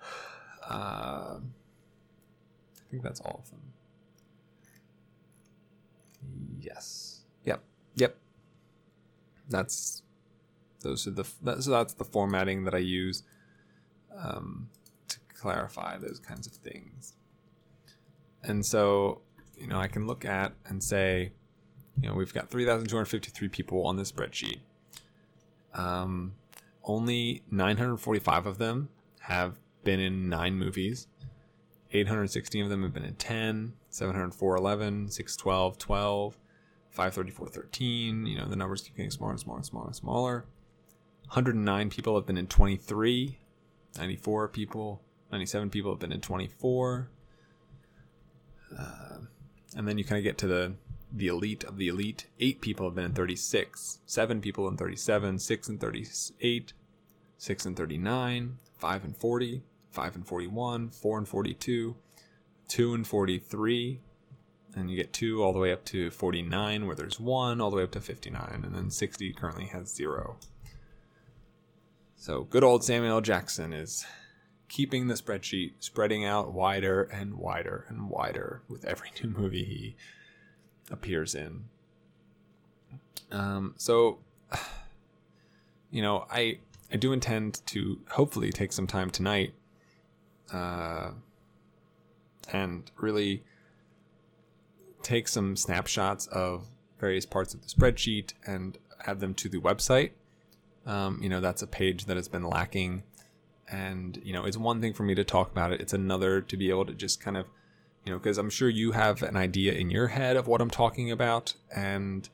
Uh, 0.68 1.38
I 2.86 2.90
think 2.90 3.02
that's 3.02 3.20
all 3.20 3.40
of 3.42 3.50
them. 3.50 3.60
Yes. 6.60 7.20
Yep. 7.44 7.62
Yep. 7.96 8.16
That's 9.48 10.02
those 10.80 11.06
are 11.06 11.10
the 11.10 11.24
that, 11.42 11.62
so 11.62 11.70
that's 11.70 11.94
the 11.94 12.04
formatting 12.04 12.64
that 12.64 12.74
I 12.74 12.78
use 12.78 13.22
um, 14.16 14.68
to 15.08 15.18
clarify 15.34 15.98
those 15.98 16.20
kinds 16.20 16.46
of 16.46 16.54
things. 16.54 17.14
And 18.42 18.64
so, 18.64 19.22
you 19.58 19.66
know, 19.66 19.78
I 19.78 19.88
can 19.88 20.06
look 20.06 20.24
at 20.24 20.52
and 20.66 20.82
say, 20.82 21.32
you 22.00 22.08
know, 22.08 22.14
we've 22.14 22.32
got 22.32 22.50
3,253 22.50 23.48
people 23.48 23.86
on 23.86 23.96
this 23.96 24.12
spreadsheet. 24.12 24.60
Um, 25.74 26.34
only 26.84 27.42
945 27.50 28.46
of 28.46 28.58
them 28.58 28.88
have 29.20 29.58
been 29.82 29.98
in 30.00 30.28
nine 30.28 30.54
movies. 30.54 31.08
816 31.96 32.64
of 32.64 32.70
them 32.70 32.82
have 32.82 32.92
been 32.92 33.04
in 33.04 33.14
10, 33.14 33.72
704 33.90 34.56
11, 34.56 35.10
612 35.10 35.78
12, 35.78 36.38
534 36.90 37.48
13. 37.48 38.26
You 38.26 38.38
know, 38.38 38.46
the 38.46 38.56
numbers 38.56 38.82
keep 38.82 38.96
getting 38.96 39.10
smaller 39.10 39.32
and 39.32 39.40
smaller 39.40 39.58
and 39.58 39.66
smaller 39.66 39.86
and 39.86 39.96
smaller. 39.96 40.44
109 41.26 41.90
people 41.90 42.14
have 42.14 42.26
been 42.26 42.38
in 42.38 42.46
23, 42.46 43.38
94 43.98 44.48
people, 44.48 45.02
97 45.32 45.70
people 45.70 45.90
have 45.90 45.98
been 45.98 46.12
in 46.12 46.20
24. 46.20 47.10
Uh, 48.78 49.18
and 49.76 49.88
then 49.88 49.98
you 49.98 50.04
kind 50.04 50.18
of 50.18 50.24
get 50.24 50.38
to 50.38 50.46
the 50.46 50.74
the 51.12 51.28
elite 51.28 51.64
of 51.64 51.78
the 51.78 51.88
elite. 51.88 52.26
Eight 52.40 52.60
people 52.60 52.86
have 52.86 52.94
been 52.94 53.04
in 53.04 53.12
36, 53.12 54.00
seven 54.06 54.40
people 54.40 54.68
in 54.68 54.76
37, 54.76 55.38
six 55.38 55.68
in 55.68 55.78
38, 55.78 56.72
six 57.38 57.66
in 57.66 57.74
39, 57.74 58.58
five 58.76 59.04
in 59.04 59.12
40, 59.12 59.62
five 59.96 60.14
and 60.14 60.26
41, 60.26 60.90
four 60.90 61.16
and 61.16 61.26
42, 61.26 61.96
two 62.68 62.94
and 62.94 63.06
43, 63.06 64.00
and 64.76 64.90
you 64.90 64.96
get 64.96 65.14
two 65.14 65.42
all 65.42 65.54
the 65.54 65.58
way 65.58 65.72
up 65.72 65.86
to 65.86 66.10
49, 66.10 66.86
where 66.86 66.94
there's 66.94 67.18
one, 67.18 67.62
all 67.62 67.70
the 67.70 67.78
way 67.78 67.82
up 67.82 67.92
to 67.92 68.00
59, 68.02 68.60
and 68.62 68.74
then 68.74 68.90
60 68.90 69.32
currently 69.32 69.64
has 69.64 69.88
zero. 69.88 70.36
So 72.14 72.42
good 72.42 72.62
old 72.62 72.84
Samuel. 72.84 73.22
Jackson 73.22 73.72
is 73.72 74.04
keeping 74.68 75.08
the 75.08 75.14
spreadsheet 75.14 75.72
spreading 75.78 76.26
out 76.26 76.52
wider 76.52 77.04
and 77.04 77.34
wider 77.34 77.86
and 77.88 78.10
wider 78.10 78.62
with 78.68 78.84
every 78.84 79.10
new 79.24 79.30
movie 79.30 79.64
he 79.64 79.96
appears 80.90 81.34
in. 81.34 81.64
Um, 83.32 83.74
so, 83.78 84.18
you 85.90 86.02
know, 86.02 86.26
I 86.30 86.58
I 86.92 86.96
do 86.96 87.12
intend 87.12 87.62
to 87.66 87.98
hopefully 88.10 88.52
take 88.52 88.72
some 88.72 88.86
time 88.86 89.10
tonight, 89.10 89.54
uh, 90.52 91.10
and 92.52 92.90
really 93.00 93.42
take 95.02 95.28
some 95.28 95.56
snapshots 95.56 96.26
of 96.28 96.66
various 96.98 97.26
parts 97.26 97.54
of 97.54 97.62
the 97.62 97.68
spreadsheet 97.68 98.32
and 98.46 98.78
add 99.06 99.20
them 99.20 99.34
to 99.34 99.48
the 99.48 99.60
website. 99.60 100.10
Um, 100.86 101.20
you 101.22 101.28
know, 101.28 101.40
that's 101.40 101.62
a 101.62 101.66
page 101.66 102.06
that 102.06 102.16
has 102.16 102.28
been 102.28 102.44
lacking. 102.44 103.02
And, 103.68 104.20
you 104.24 104.32
know, 104.32 104.44
it's 104.44 104.56
one 104.56 104.80
thing 104.80 104.92
for 104.92 105.02
me 105.02 105.14
to 105.14 105.24
talk 105.24 105.50
about 105.50 105.72
it. 105.72 105.80
It's 105.80 105.92
another 105.92 106.40
to 106.40 106.56
be 106.56 106.70
able 106.70 106.86
to 106.86 106.94
just 106.94 107.20
kind 107.20 107.36
of, 107.36 107.46
you 108.04 108.12
know, 108.12 108.18
because 108.18 108.38
I'm 108.38 108.50
sure 108.50 108.68
you 108.68 108.92
have 108.92 109.22
an 109.22 109.36
idea 109.36 109.72
in 109.72 109.90
your 109.90 110.08
head 110.08 110.36
of 110.36 110.46
what 110.46 110.60
I'm 110.60 110.70
talking 110.70 111.10
about. 111.10 111.54
And 111.74 112.28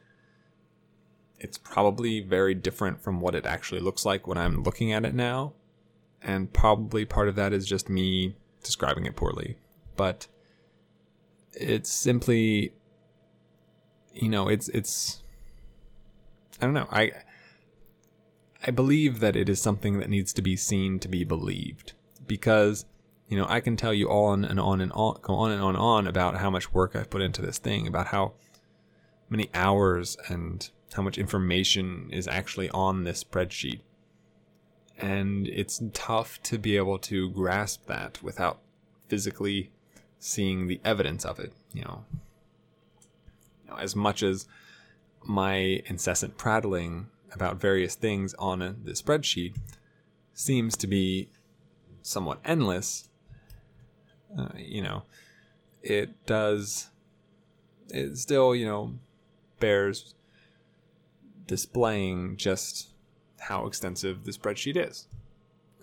it's 1.38 1.58
probably 1.58 2.20
very 2.20 2.54
different 2.54 3.02
from 3.02 3.20
what 3.20 3.34
it 3.34 3.46
actually 3.46 3.80
looks 3.80 4.04
like 4.04 4.26
when 4.26 4.38
I'm 4.38 4.62
looking 4.62 4.92
at 4.92 5.04
it 5.04 5.14
now. 5.14 5.54
And 6.25 6.53
probably 6.53 7.05
part 7.05 7.29
of 7.29 7.35
that 7.37 7.53
is 7.53 7.66
just 7.66 7.89
me 7.89 8.37
describing 8.62 9.07
it 9.07 9.16
poorly. 9.16 9.57
But 9.97 10.29
it's 11.53 11.91
simply, 11.91 12.73
you 14.12 14.29
know, 14.29 14.49
it's, 14.49 14.68
it's, 14.68 15.23
I 16.61 16.66
don't 16.66 16.75
know. 16.75 16.89
I, 16.91 17.12
I 18.64 18.70
believe 18.70 19.18
that 19.20 19.35
it 19.35 19.49
is 19.49 19.61
something 19.61 19.99
that 19.99 20.09
needs 20.09 20.33
to 20.35 20.43
be 20.43 20.55
seen 20.57 21.01
to 21.01 21.09
be 21.09 21.25
believed 21.25 21.95
because 22.27 22.85
you 23.29 23.37
know 23.37 23.47
I 23.49 23.59
can 23.61 23.77
tell 23.77 23.93
you 23.93 24.09
on 24.09 24.45
and 24.45 24.61
on 24.61 24.81
and 24.81 24.93
on 24.93 25.18
go 25.23 25.35
on 25.35 25.51
and 25.51 25.61
on 25.61 25.75
and 25.75 25.83
on 25.83 26.07
about 26.07 26.37
how 26.37 26.49
much 26.49 26.73
work 26.73 26.95
I've 26.95 27.11
put 27.11 27.23
into 27.23 27.43
this 27.43 27.59
thing 27.59 27.89
about 27.89 28.09
how 28.09 28.35
many 29.29 29.51
hours 29.53 30.16
and 30.29 30.68
how 30.93 31.03
much 31.03 31.18
information 31.18 32.09
is 32.12 32.29
actually 32.29 32.70
on 32.70 33.03
this 33.03 33.25
spreadsheet 33.25 33.81
and 35.03 35.48
it's 35.48 35.82
tough 35.92 36.42
to 36.42 36.59
be 36.59 36.76
able 36.76 36.98
to 36.98 37.28
grasp 37.30 37.86
that 37.86 38.22
without 38.22 38.61
physically 39.09 39.70
seeing 40.18 40.68
the 40.68 40.80
evidence 40.84 41.24
of 41.24 41.38
it 41.38 41.53
you 41.74 41.82
know, 41.82 42.05
you 43.64 43.70
know 43.70 43.76
as 43.76 43.94
much 43.94 44.22
as 44.22 44.46
my 45.24 45.82
incessant 45.86 46.36
prattling 46.36 47.09
about 47.32 47.57
various 47.57 47.94
things 47.94 48.34
on 48.38 48.59
the 48.59 48.92
spreadsheet 48.92 49.55
seems 50.34 50.76
to 50.76 50.86
be 50.86 51.28
somewhat 52.03 52.40
endless, 52.44 53.09
uh, 54.38 54.48
you 54.57 54.82
know, 54.82 55.03
it 55.82 56.26
does, 56.26 56.90
it 57.90 58.16
still, 58.16 58.55
you 58.55 58.66
know, 58.66 58.94
bears 59.61 60.14
displaying 61.46 62.36
just 62.36 62.88
how 63.43 63.66
extensive 63.66 64.24
the 64.24 64.30
spreadsheet 64.30 64.76
is. 64.76 65.09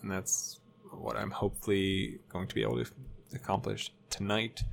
And 0.01 0.10
that's 0.10 0.60
what 0.91 1.18
I'm 1.18 1.32
hopefully 1.32 2.20
going 2.30 2.47
to 2.47 2.55
be 2.55 2.62
able 2.62 2.84
to 2.84 2.89
accomplish 3.34 3.91
tonight. 4.10 4.64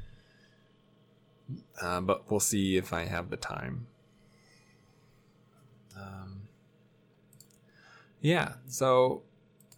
Uh, 1.80 2.00
but 2.00 2.30
we'll 2.30 2.40
see 2.40 2.76
if 2.76 2.92
I 2.92 3.04
have 3.04 3.30
the 3.30 3.36
time. 3.36 3.86
Um, 5.96 6.42
yeah. 8.20 8.54
So, 8.68 9.22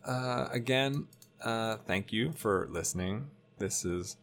uh, 0.04 0.48
again, 0.50 1.06
uh, 1.42 1.76
thank 1.86 2.12
you 2.12 2.32
for 2.32 2.68
listening. 2.70 3.30
This 3.58 3.82
has 3.82 4.16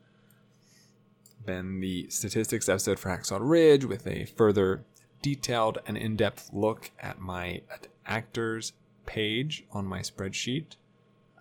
been 1.45 1.79
the 1.79 2.07
statistics 2.09 2.69
episode 2.69 2.99
for 2.99 3.09
Hacksaw 3.09 3.39
Ridge 3.41 3.86
with 3.86 4.07
a 4.07 4.25
further 4.25 4.83
detailed 5.21 5.79
and 5.88 5.97
in 5.97 6.15
depth 6.15 6.49
look 6.53 6.91
at 6.99 7.19
my 7.19 7.61
actors 8.05 8.73
page 9.05 9.65
on 9.71 9.85
my 9.85 9.99
spreadsheet. 9.99 10.75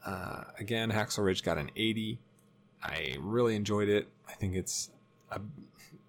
Uh, 0.04 0.44
again, 0.58 0.90
Hacksaw 0.90 1.24
Ridge 1.24 1.42
got 1.42 1.58
an 1.58 1.70
80. 1.76 2.18
I 2.82 3.16
really 3.18 3.56
enjoyed 3.56 3.88
it. 3.88 4.08
I 4.28 4.32
think 4.32 4.54
it's 4.54 4.90
a 5.30 5.40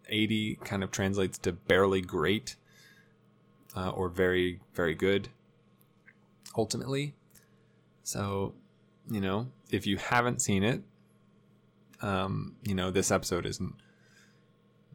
80 0.10 0.56
kind 0.64 0.84
of 0.84 0.92
translates 0.92 1.38
to 1.40 1.52
barely 1.54 2.02
great 2.02 2.56
uh, 3.76 3.90
or 3.90 4.10
very, 4.10 4.60
very 4.74 4.96
good 4.96 5.30
ultimately. 6.58 7.14
So, 8.04 8.54
you 9.10 9.22
know, 9.22 9.48
if 9.72 9.88
you 9.88 9.98
haven't 9.98 10.42
seen 10.42 10.64
it, 10.64 10.82
um, 12.02 12.56
you 12.64 12.76
know, 12.76 12.92
this 12.92 13.12
episode 13.12 13.46
isn't, 13.46 13.74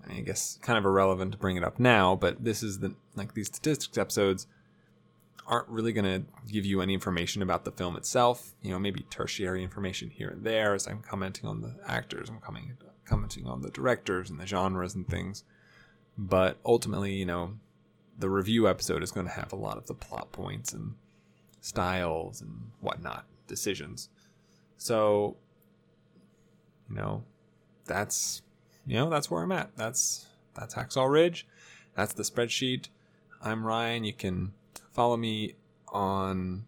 I 0.08 0.20
guess, 0.20 0.58
kind 0.62 0.78
of 0.78 0.84
irrelevant 0.84 1.32
to 1.32 1.38
bring 1.38 1.56
it 1.56 1.64
up 1.64 1.78
now, 1.78 2.14
but 2.14 2.44
this 2.44 2.62
is 2.62 2.78
the, 2.78 2.94
like, 3.16 3.34
these 3.34 3.48
statistics 3.48 3.98
episodes 3.98 4.46
aren't 5.51 5.68
really 5.68 5.92
going 5.92 6.05
to 6.05 6.22
give 6.51 6.64
you 6.64 6.80
any 6.80 6.94
information 6.94 7.42
about 7.42 7.64
the 7.64 7.72
film 7.72 7.96
itself. 7.96 8.55
You 8.62 8.70
know, 8.70 8.78
maybe 8.78 9.05
tertiary 9.11 9.64
information 9.64 10.09
here 10.09 10.28
and 10.28 10.44
there 10.44 10.74
as 10.74 10.86
I'm 10.86 11.03
commenting 11.03 11.46
on 11.46 11.61
the 11.61 11.74
actors, 11.86 12.30
I'm 12.30 12.38
coming, 12.38 12.78
commenting 13.05 13.46
on 13.46 13.61
the 13.61 13.70
directors 13.70 14.30
and 14.30 14.38
the 14.38 14.46
genres 14.46 14.94
and 14.94 15.07
things. 15.07 15.42
But 16.16 16.57
ultimately, 16.64 17.14
you 17.14 17.26
know, 17.26 17.55
the 18.16 18.30
review 18.30 18.68
episode 18.68 19.03
is 19.03 19.11
going 19.11 19.26
to 19.26 19.32
have 19.32 19.53
a 19.53 19.57
lot 19.57 19.76
of 19.76 19.86
the 19.86 19.94
plot 19.94 20.30
points 20.30 20.72
and 20.72 20.94
styles 21.61 22.40
and 22.40 22.70
whatnot 22.80 23.26
decisions. 23.48 24.09
So, 24.78 25.36
you 26.88 26.96
know, 26.96 27.24
that's 27.86 28.42
you 28.86 28.96
know 28.96 29.11
that's 29.11 29.30
where 29.30 29.42
I'm 29.42 29.53
at. 29.53 29.76
That's 29.76 30.26
that's 30.55 30.74
Hacksaw 30.74 31.11
Ridge. 31.11 31.46
That's 31.96 32.12
the 32.12 32.22
spreadsheet. 32.22 32.88
I'm 33.42 33.66
Ryan. 33.66 34.05
You 34.05 34.12
can 34.12 34.53
follow 34.93 35.16
me 35.16 35.55
on 35.88 36.64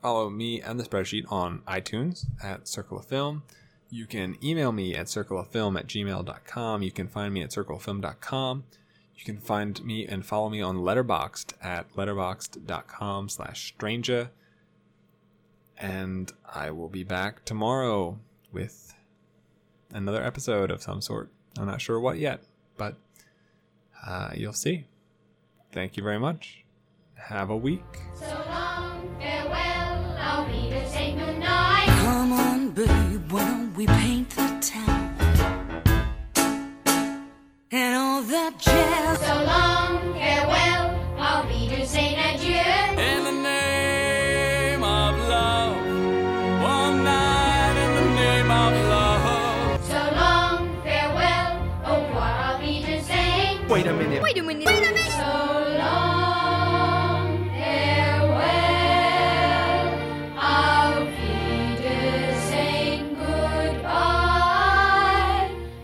follow 0.00 0.28
me 0.28 0.60
and 0.60 0.80
the 0.80 0.84
spreadsheet 0.84 1.30
on 1.30 1.60
iTunes 1.60 2.26
at 2.42 2.66
Circle 2.66 2.98
of 2.98 3.06
Film. 3.06 3.44
You 3.88 4.06
can 4.06 4.36
email 4.42 4.72
me 4.72 4.94
at 4.94 5.06
circleoffilm 5.06 5.78
at 5.78 5.86
gmail.com. 5.86 6.82
You 6.82 6.90
can 6.90 7.08
find 7.08 7.34
me 7.34 7.42
at 7.42 7.50
circleoffilm.com. 7.50 8.64
You 9.14 9.24
can 9.24 9.38
find 9.38 9.84
me 9.84 10.06
and 10.06 10.24
follow 10.24 10.48
me 10.48 10.60
on 10.62 10.78
Letterboxd 10.78 11.52
at 11.62 11.92
letterboxd.com 11.94 13.28
slash 13.28 13.68
stranger. 13.68 14.30
And 15.78 16.32
I 16.50 16.70
will 16.70 16.88
be 16.88 17.04
back 17.04 17.44
tomorrow 17.44 18.18
with 18.50 18.94
another 19.92 20.24
episode 20.24 20.70
of 20.70 20.82
some 20.82 21.00
sort. 21.00 21.30
I'm 21.58 21.66
not 21.66 21.80
sure 21.80 22.00
what 22.00 22.18
yet, 22.18 22.42
but 22.76 22.96
uh, 24.04 24.30
you'll 24.34 24.52
see. 24.52 24.86
thank 25.70 25.96
you 25.96 26.02
very 26.02 26.18
much. 26.18 26.61
Have 27.26 27.50
a 27.50 27.56
week. 27.56 27.82
So 28.18 28.26
long, 28.26 29.16
farewell, 29.18 30.16
I'll 30.20 30.46
be 30.46 30.70
to 30.70 30.88
say 30.90 31.12
goodnight. 31.14 31.86
Come 31.86 32.32
on, 32.32 32.70
babe, 32.72 33.32
why 33.32 33.44
don't 33.44 33.74
we 33.74 33.86
paint 33.86 34.28
the 34.30 34.58
town? 34.60 35.82
And 37.70 37.96
all 37.96 38.22
that 38.22 38.58
jazz. 38.58 39.18
So 39.20 39.34
long, 39.44 39.71